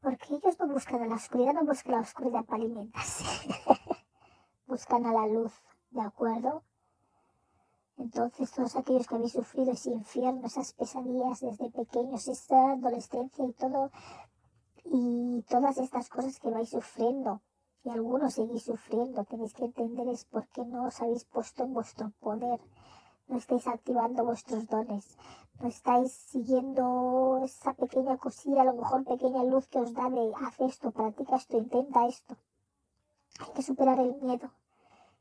Porque 0.00 0.34
ellos 0.34 0.58
no 0.60 0.68
buscan 0.68 1.02
a 1.02 1.06
la 1.06 1.16
oscuridad, 1.16 1.54
no 1.54 1.64
buscan 1.64 1.96
la 1.96 2.00
oscuridad 2.00 2.44
para 2.44 2.62
alimentarse. 2.62 3.24
buscan 4.66 5.06
a 5.06 5.12
la 5.12 5.26
luz, 5.26 5.52
¿de 5.90 6.02
acuerdo? 6.02 6.62
Entonces, 7.96 8.52
todos 8.52 8.76
aquellos 8.76 9.08
que 9.08 9.16
habéis 9.16 9.32
sufrido 9.32 9.72
ese 9.72 9.90
infierno, 9.90 10.46
esas 10.46 10.72
pesadillas 10.72 11.40
desde 11.40 11.70
pequeños, 11.70 12.28
esa 12.28 12.72
adolescencia 12.72 13.44
y 13.44 13.52
todo, 13.54 13.90
y 14.84 15.42
todas 15.48 15.78
estas 15.78 16.08
cosas 16.08 16.38
que 16.38 16.50
vais 16.50 16.68
sufriendo, 16.68 17.42
y 17.82 17.90
algunos 17.90 18.34
seguís 18.34 18.62
sufriendo, 18.62 19.24
tenéis 19.24 19.52
que 19.52 19.64
entender 19.64 20.08
es 20.08 20.24
por 20.24 20.46
qué 20.48 20.64
no 20.64 20.84
os 20.84 21.00
habéis 21.00 21.24
puesto 21.24 21.64
en 21.64 21.74
vuestro 21.74 22.12
poder, 22.20 22.60
no 23.28 23.36
estáis 23.38 23.66
activando 23.66 24.24
vuestros 24.24 24.66
dones, 24.66 25.16
no 25.60 25.68
estáis 25.68 26.12
siguiendo 26.12 27.40
esa 27.44 27.74
pequeña 27.74 28.16
cosilla, 28.16 28.62
a 28.62 28.64
lo 28.64 28.74
mejor 28.74 29.04
pequeña 29.04 29.44
luz 29.44 29.66
que 29.68 29.80
os 29.80 29.92
da 29.94 30.08
de 30.10 30.32
haz 30.40 30.60
esto, 30.60 30.90
practica 30.90 31.36
esto, 31.36 31.56
intenta 31.56 32.06
esto. 32.06 32.36
Hay 33.40 33.52
que 33.54 33.62
superar 33.62 33.98
el 34.00 34.14
miedo, 34.16 34.50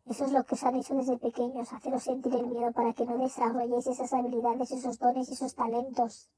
eso 0.09 0.23
es 0.23 0.31
lo 0.31 0.43
que 0.45 0.55
os 0.55 0.63
han 0.63 0.75
hecho 0.75 0.95
desde 0.95 1.17
pequeños, 1.17 1.73
haceros 1.73 2.03
sentir 2.03 2.33
el 2.33 2.47
miedo 2.47 2.71
para 2.71 2.93
que 2.93 3.05
no 3.05 3.17
desarrolléis 3.17 3.87
esas 3.87 4.13
habilidades, 4.13 4.71
esos 4.71 4.97
dones, 4.99 5.29
esos 5.29 5.53
talentos. 5.53 6.29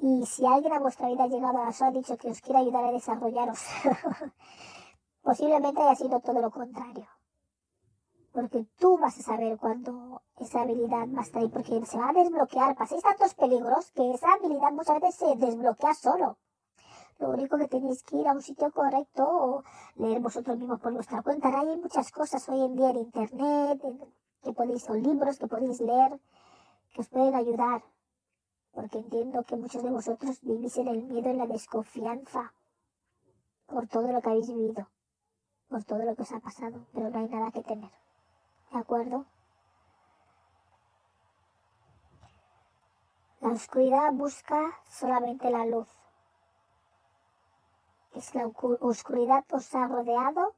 Y 0.00 0.26
si 0.26 0.44
alguien 0.44 0.72
a 0.72 0.80
vuestra 0.80 1.06
vida 1.08 1.24
ha 1.24 1.28
llegado 1.28 1.58
a 1.58 1.68
os 1.68 1.80
ha 1.82 1.92
dicho 1.92 2.16
que 2.16 2.28
os 2.28 2.40
quiere 2.40 2.58
ayudar 2.58 2.84
a 2.84 2.90
desarrollaros, 2.90 3.60
posiblemente 5.22 5.80
haya 5.80 5.94
sido 5.94 6.18
todo 6.18 6.40
lo 6.40 6.50
contrario. 6.50 7.06
Porque 8.32 8.66
tú 8.78 8.98
vas 8.98 9.18
a 9.18 9.22
saber 9.22 9.58
cuándo 9.58 10.22
esa 10.38 10.62
habilidad 10.62 11.06
va 11.14 11.20
a 11.20 11.22
estar 11.22 11.42
ahí, 11.42 11.48
porque 11.48 11.84
se 11.84 11.98
va 11.98 12.08
a 12.08 12.12
desbloquear. 12.12 12.74
Paséis 12.74 13.02
tantos 13.02 13.34
peligros 13.34 13.90
que 13.92 14.10
esa 14.14 14.32
habilidad 14.32 14.72
muchas 14.72 15.00
veces 15.00 15.14
se 15.16 15.36
desbloquea 15.36 15.94
solo. 15.94 16.38
Lo 17.18 17.30
único 17.30 17.58
que 17.58 17.68
tenéis 17.68 18.02
que 18.02 18.16
ir 18.16 18.26
a 18.26 18.32
un 18.32 18.42
sitio 18.42 18.70
correcto 18.72 19.22
o 19.24 19.62
leer 19.96 20.20
vosotros 20.20 20.58
mismos 20.58 20.80
por 20.80 20.92
vuestra 20.94 21.22
cuenta. 21.22 21.48
Hay 21.60 21.76
muchas 21.76 22.10
cosas 22.10 22.48
hoy 22.48 22.62
en 22.62 22.74
día 22.74 22.90
en 22.90 22.98
internet, 22.98 23.82
que 24.42 24.52
podéis, 24.52 24.88
o 24.88 24.94
libros 24.94 25.38
que 25.38 25.46
podéis 25.46 25.80
leer, 25.80 26.18
que 26.94 27.00
os 27.02 27.08
pueden 27.08 27.34
ayudar. 27.34 27.84
Porque 28.72 28.98
entiendo 28.98 29.42
que 29.44 29.56
muchos 29.56 29.82
de 29.82 29.90
vosotros 29.90 30.40
vivís 30.40 30.76
en 30.78 30.88
el 30.88 31.02
miedo 31.04 31.30
y 31.30 31.36
la 31.36 31.46
desconfianza 31.46 32.54
por 33.66 33.86
todo 33.88 34.10
lo 34.10 34.20
que 34.20 34.30
habéis 34.30 34.48
vivido, 34.48 34.88
por 35.68 35.84
todo 35.84 35.98
lo 35.98 36.16
que 36.16 36.22
os 36.22 36.32
ha 36.32 36.40
pasado, 36.40 36.86
pero 36.92 37.10
no 37.10 37.18
hay 37.18 37.28
nada 37.28 37.50
que 37.50 37.62
temer. 37.62 37.90
¿De 38.72 38.78
acuerdo? 38.78 39.26
La 43.40 43.48
oscuridad 43.48 44.12
busca 44.12 44.78
solamente 44.88 45.50
la 45.50 45.66
luz 45.66 45.88
es 48.14 48.34
la 48.34 48.46
oscuridad 48.46 49.44
os 49.52 49.74
ha 49.74 49.86
rodeado, 49.86 50.54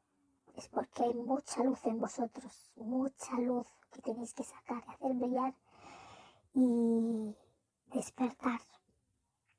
es 0.56 0.68
porque 0.68 1.04
hay 1.04 1.14
mucha 1.14 1.62
luz 1.62 1.84
en 1.86 2.00
vosotros, 2.00 2.72
mucha 2.76 3.34
luz 3.38 3.66
que 3.92 4.02
tenéis 4.02 4.34
que 4.34 4.42
sacar 4.42 4.82
y 4.86 4.90
hacer 4.90 5.12
brillar 5.14 5.54
y 6.54 7.36
despertar, 7.92 8.60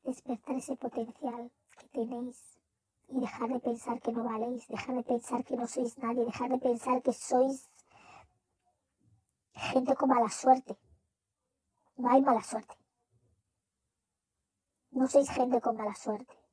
despertar 0.04 0.56
ese 0.58 0.76
potencial 0.76 1.52
que 1.78 1.88
tenéis 1.88 2.60
y 3.08 3.20
dejar 3.20 3.50
de 3.50 3.60
pensar 3.60 4.02
que 4.02 4.12
no 4.12 4.24
valéis, 4.24 4.68
dejar 4.68 4.96
de 4.96 5.04
pensar 5.04 5.44
que 5.46 5.56
no 5.56 5.68
sois 5.68 5.98
nadie, 5.98 6.26
dejar 6.26 6.50
de 6.50 6.58
pensar 6.58 7.02
que 7.02 7.14
sois 7.14 7.70
gente 9.66 9.96
con 9.96 10.10
mala 10.10 10.30
suerte. 10.30 10.78
No 11.98 12.10
hay 12.10 12.22
mala 12.22 12.42
suerte. 12.42 12.76
No 14.92 15.08
sois 15.08 15.30
gente 15.30 15.62
con 15.62 15.76
mala 15.78 15.96
suerte 15.96 16.46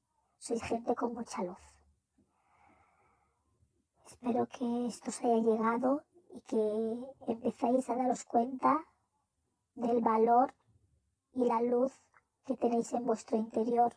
sois 0.42 0.60
gente 0.64 0.96
con 0.96 1.14
mucha 1.14 1.40
luz. 1.44 1.62
Espero 4.06 4.48
que 4.48 4.86
esto 4.88 5.10
os 5.10 5.20
haya 5.22 5.36
llegado 5.36 6.02
y 6.34 6.40
que 6.40 6.62
empezáis 7.28 7.88
a 7.88 7.94
daros 7.94 8.24
cuenta 8.24 8.84
del 9.76 10.00
valor 10.00 10.52
y 11.32 11.44
la 11.44 11.62
luz 11.62 11.92
que 12.44 12.56
tenéis 12.56 12.92
en 12.92 13.06
vuestro 13.06 13.36
interior. 13.36 13.94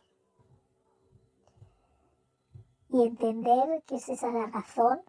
Y 2.90 3.02
entender 3.02 3.82
que 3.82 3.96
es 3.96 4.08
esa 4.08 4.30
la 4.30 4.46
razón 4.46 5.02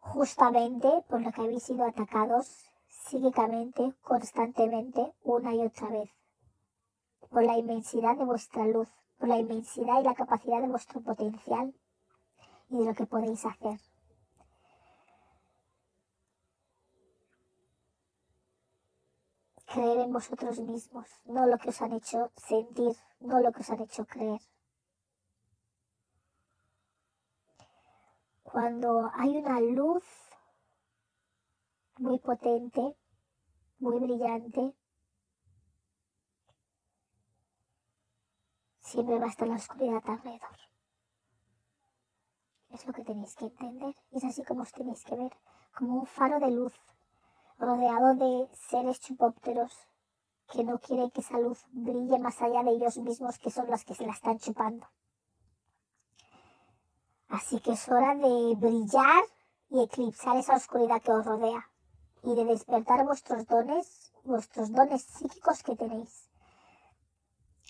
justamente 0.00 0.88
por 1.08 1.22
la 1.22 1.30
que 1.30 1.42
habéis 1.42 1.62
sido 1.62 1.84
atacados 1.84 2.69
psíquicamente, 3.10 3.92
constantemente, 4.02 5.12
una 5.24 5.52
y 5.52 5.60
otra 5.62 5.88
vez, 5.88 6.10
por 7.28 7.42
la 7.42 7.58
inmensidad 7.58 8.16
de 8.16 8.24
vuestra 8.24 8.64
luz, 8.68 8.88
por 9.18 9.28
la 9.28 9.36
inmensidad 9.36 10.00
y 10.00 10.04
la 10.04 10.14
capacidad 10.14 10.60
de 10.60 10.68
vuestro 10.68 11.00
potencial 11.00 11.74
y 12.68 12.78
de 12.78 12.84
lo 12.84 12.94
que 12.94 13.06
podéis 13.06 13.44
hacer. 13.44 13.80
Creer 19.66 19.98
en 19.98 20.12
vosotros 20.12 20.60
mismos, 20.60 21.08
no 21.24 21.46
lo 21.46 21.58
que 21.58 21.70
os 21.70 21.82
han 21.82 21.92
hecho 21.92 22.30
sentir, 22.36 22.94
no 23.18 23.40
lo 23.40 23.50
que 23.50 23.60
os 23.60 23.70
han 23.70 23.80
hecho 23.80 24.04
creer. 24.04 24.40
Cuando 28.44 29.10
hay 29.14 29.36
una 29.36 29.60
luz 29.60 30.04
muy 31.98 32.18
potente, 32.18 32.96
muy 33.80 33.98
brillante, 33.98 34.74
siempre 38.80 39.18
va 39.18 39.26
a 39.26 39.30
estar 39.30 39.48
la 39.48 39.54
oscuridad 39.54 40.02
alrededor. 40.04 40.58
Es 42.70 42.86
lo 42.86 42.92
que 42.92 43.04
tenéis 43.04 43.34
que 43.34 43.46
entender. 43.46 43.94
Es 44.12 44.24
así 44.24 44.44
como 44.44 44.62
os 44.62 44.72
tenéis 44.72 45.02
que 45.04 45.16
ver, 45.16 45.32
como 45.76 46.00
un 46.00 46.06
faro 46.06 46.38
de 46.38 46.50
luz, 46.50 46.74
rodeado 47.58 48.14
de 48.14 48.48
seres 48.54 49.00
chupópteros 49.00 49.72
que 50.52 50.64
no 50.64 50.78
quieren 50.78 51.10
que 51.10 51.20
esa 51.20 51.38
luz 51.38 51.64
brille 51.70 52.18
más 52.18 52.40
allá 52.42 52.62
de 52.62 52.72
ellos 52.72 52.96
mismos, 52.98 53.38
que 53.38 53.50
son 53.50 53.70
los 53.70 53.84
que 53.84 53.94
se 53.94 54.06
la 54.06 54.12
están 54.12 54.38
chupando. 54.38 54.86
Así 57.28 57.60
que 57.60 57.72
es 57.72 57.88
hora 57.88 58.14
de 58.14 58.54
brillar 58.56 59.22
y 59.68 59.82
eclipsar 59.82 60.36
esa 60.36 60.56
oscuridad 60.56 61.00
que 61.00 61.12
os 61.12 61.24
rodea 61.24 61.69
y 62.22 62.34
de 62.34 62.44
despertar 62.44 63.04
vuestros 63.04 63.46
dones, 63.46 64.12
vuestros 64.24 64.72
dones 64.72 65.02
psíquicos 65.02 65.62
que 65.62 65.76
tenéis 65.76 66.30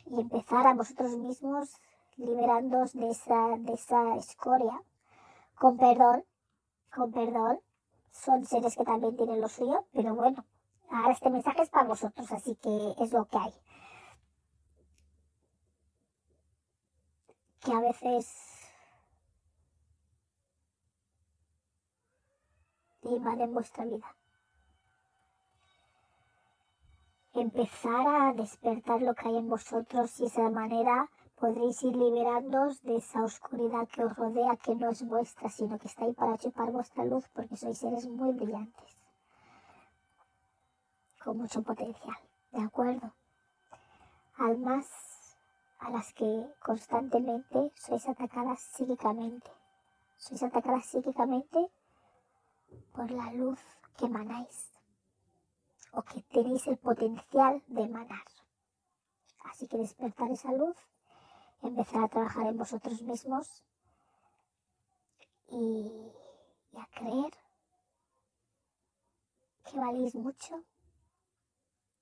y 0.06 0.20
empezar 0.20 0.66
a 0.66 0.74
vosotros 0.74 1.16
mismos 1.16 1.80
liberándoos 2.16 2.92
de 2.92 3.10
esa, 3.10 3.56
de 3.58 3.72
esa 3.72 4.16
escoria. 4.16 4.82
Con 5.54 5.76
perdón, 5.76 6.24
con 6.94 7.12
perdón, 7.12 7.60
son 8.10 8.44
seres 8.44 8.76
que 8.76 8.84
también 8.84 9.16
tienen 9.16 9.40
lo 9.40 9.48
suyo, 9.48 9.86
pero 9.92 10.14
bueno, 10.14 10.44
ahora 10.90 11.12
este 11.12 11.30
mensaje 11.30 11.62
es 11.62 11.70
para 11.70 11.88
vosotros, 11.88 12.30
así 12.32 12.56
que 12.56 12.94
es 12.98 13.12
lo 13.12 13.26
que 13.26 13.38
hay. 13.38 13.54
Que 17.60 17.72
a 17.72 17.80
veces 17.80 18.26
invaden 23.02 23.52
vuestra 23.52 23.84
vida. 23.84 24.16
Empezar 27.34 28.06
a 28.06 28.32
despertar 28.32 29.02
lo 29.02 29.14
que 29.14 29.28
hay 29.28 29.36
en 29.36 29.48
vosotros 29.48 30.18
y 30.18 30.22
de 30.22 30.28
esa 30.28 30.50
manera 30.50 31.08
podréis 31.36 31.82
ir 31.82 31.96
liberándoos 31.96 32.82
de 32.82 32.96
esa 32.96 33.22
oscuridad 33.22 33.88
que 33.88 34.04
os 34.04 34.14
rodea, 34.16 34.56
que 34.56 34.74
no 34.74 34.90
es 34.90 35.06
vuestra, 35.06 35.48
sino 35.48 35.78
que 35.78 35.88
está 35.88 36.04
ahí 36.04 36.12
para 36.12 36.36
chupar 36.36 36.70
vuestra 36.70 37.04
luz 37.04 37.28
porque 37.32 37.56
sois 37.56 37.78
seres 37.78 38.06
muy 38.08 38.32
brillantes, 38.32 38.96
con 41.24 41.38
mucho 41.38 41.62
potencial, 41.62 42.18
¿de 42.52 42.62
acuerdo? 42.62 43.12
Almas 44.36 44.88
a 45.78 45.90
las 45.90 46.12
que 46.12 46.46
constantemente 46.62 47.72
sois 47.74 48.06
atacadas 48.08 48.60
psíquicamente. 48.60 49.50
Sois 50.18 50.42
atacadas 50.42 50.84
psíquicamente 50.84 51.70
por 52.92 53.10
la 53.10 53.32
luz 53.32 53.58
que 53.96 54.06
emanáis 54.06 54.69
o 55.92 56.02
que 56.02 56.22
tenéis 56.22 56.66
el 56.66 56.78
potencial 56.78 57.62
de 57.66 57.82
emanar. 57.82 58.24
Así 59.44 59.66
que 59.66 59.78
despertar 59.78 60.30
esa 60.30 60.52
luz, 60.52 60.76
empezar 61.62 62.04
a 62.04 62.08
trabajar 62.08 62.46
en 62.46 62.58
vosotros 62.58 63.02
mismos 63.02 63.64
y, 65.48 66.12
a 66.76 66.86
creer 66.86 67.32
que 69.64 69.76
valéis 69.76 70.14
mucho 70.14 70.62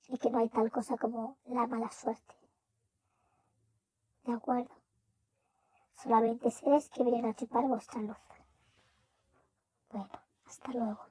y 0.09 0.19
que 0.19 0.31
no 0.31 0.39
hay 0.39 0.49
tal 0.49 0.71
cosa 0.71 0.97
como 0.97 1.39
la 1.47 1.67
mala 1.67 1.91
suerte. 1.91 2.35
¿De 4.25 4.33
acuerdo? 4.33 4.75
Solamente 5.95 6.51
seres 6.51 6.89
que 6.91 7.03
vienen 7.03 7.27
a 7.27 7.35
chupar 7.35 7.65
vuestra 7.65 8.01
luz. 8.03 8.19
Bueno, 9.91 10.11
hasta 10.47 10.73
luego. 10.73 11.08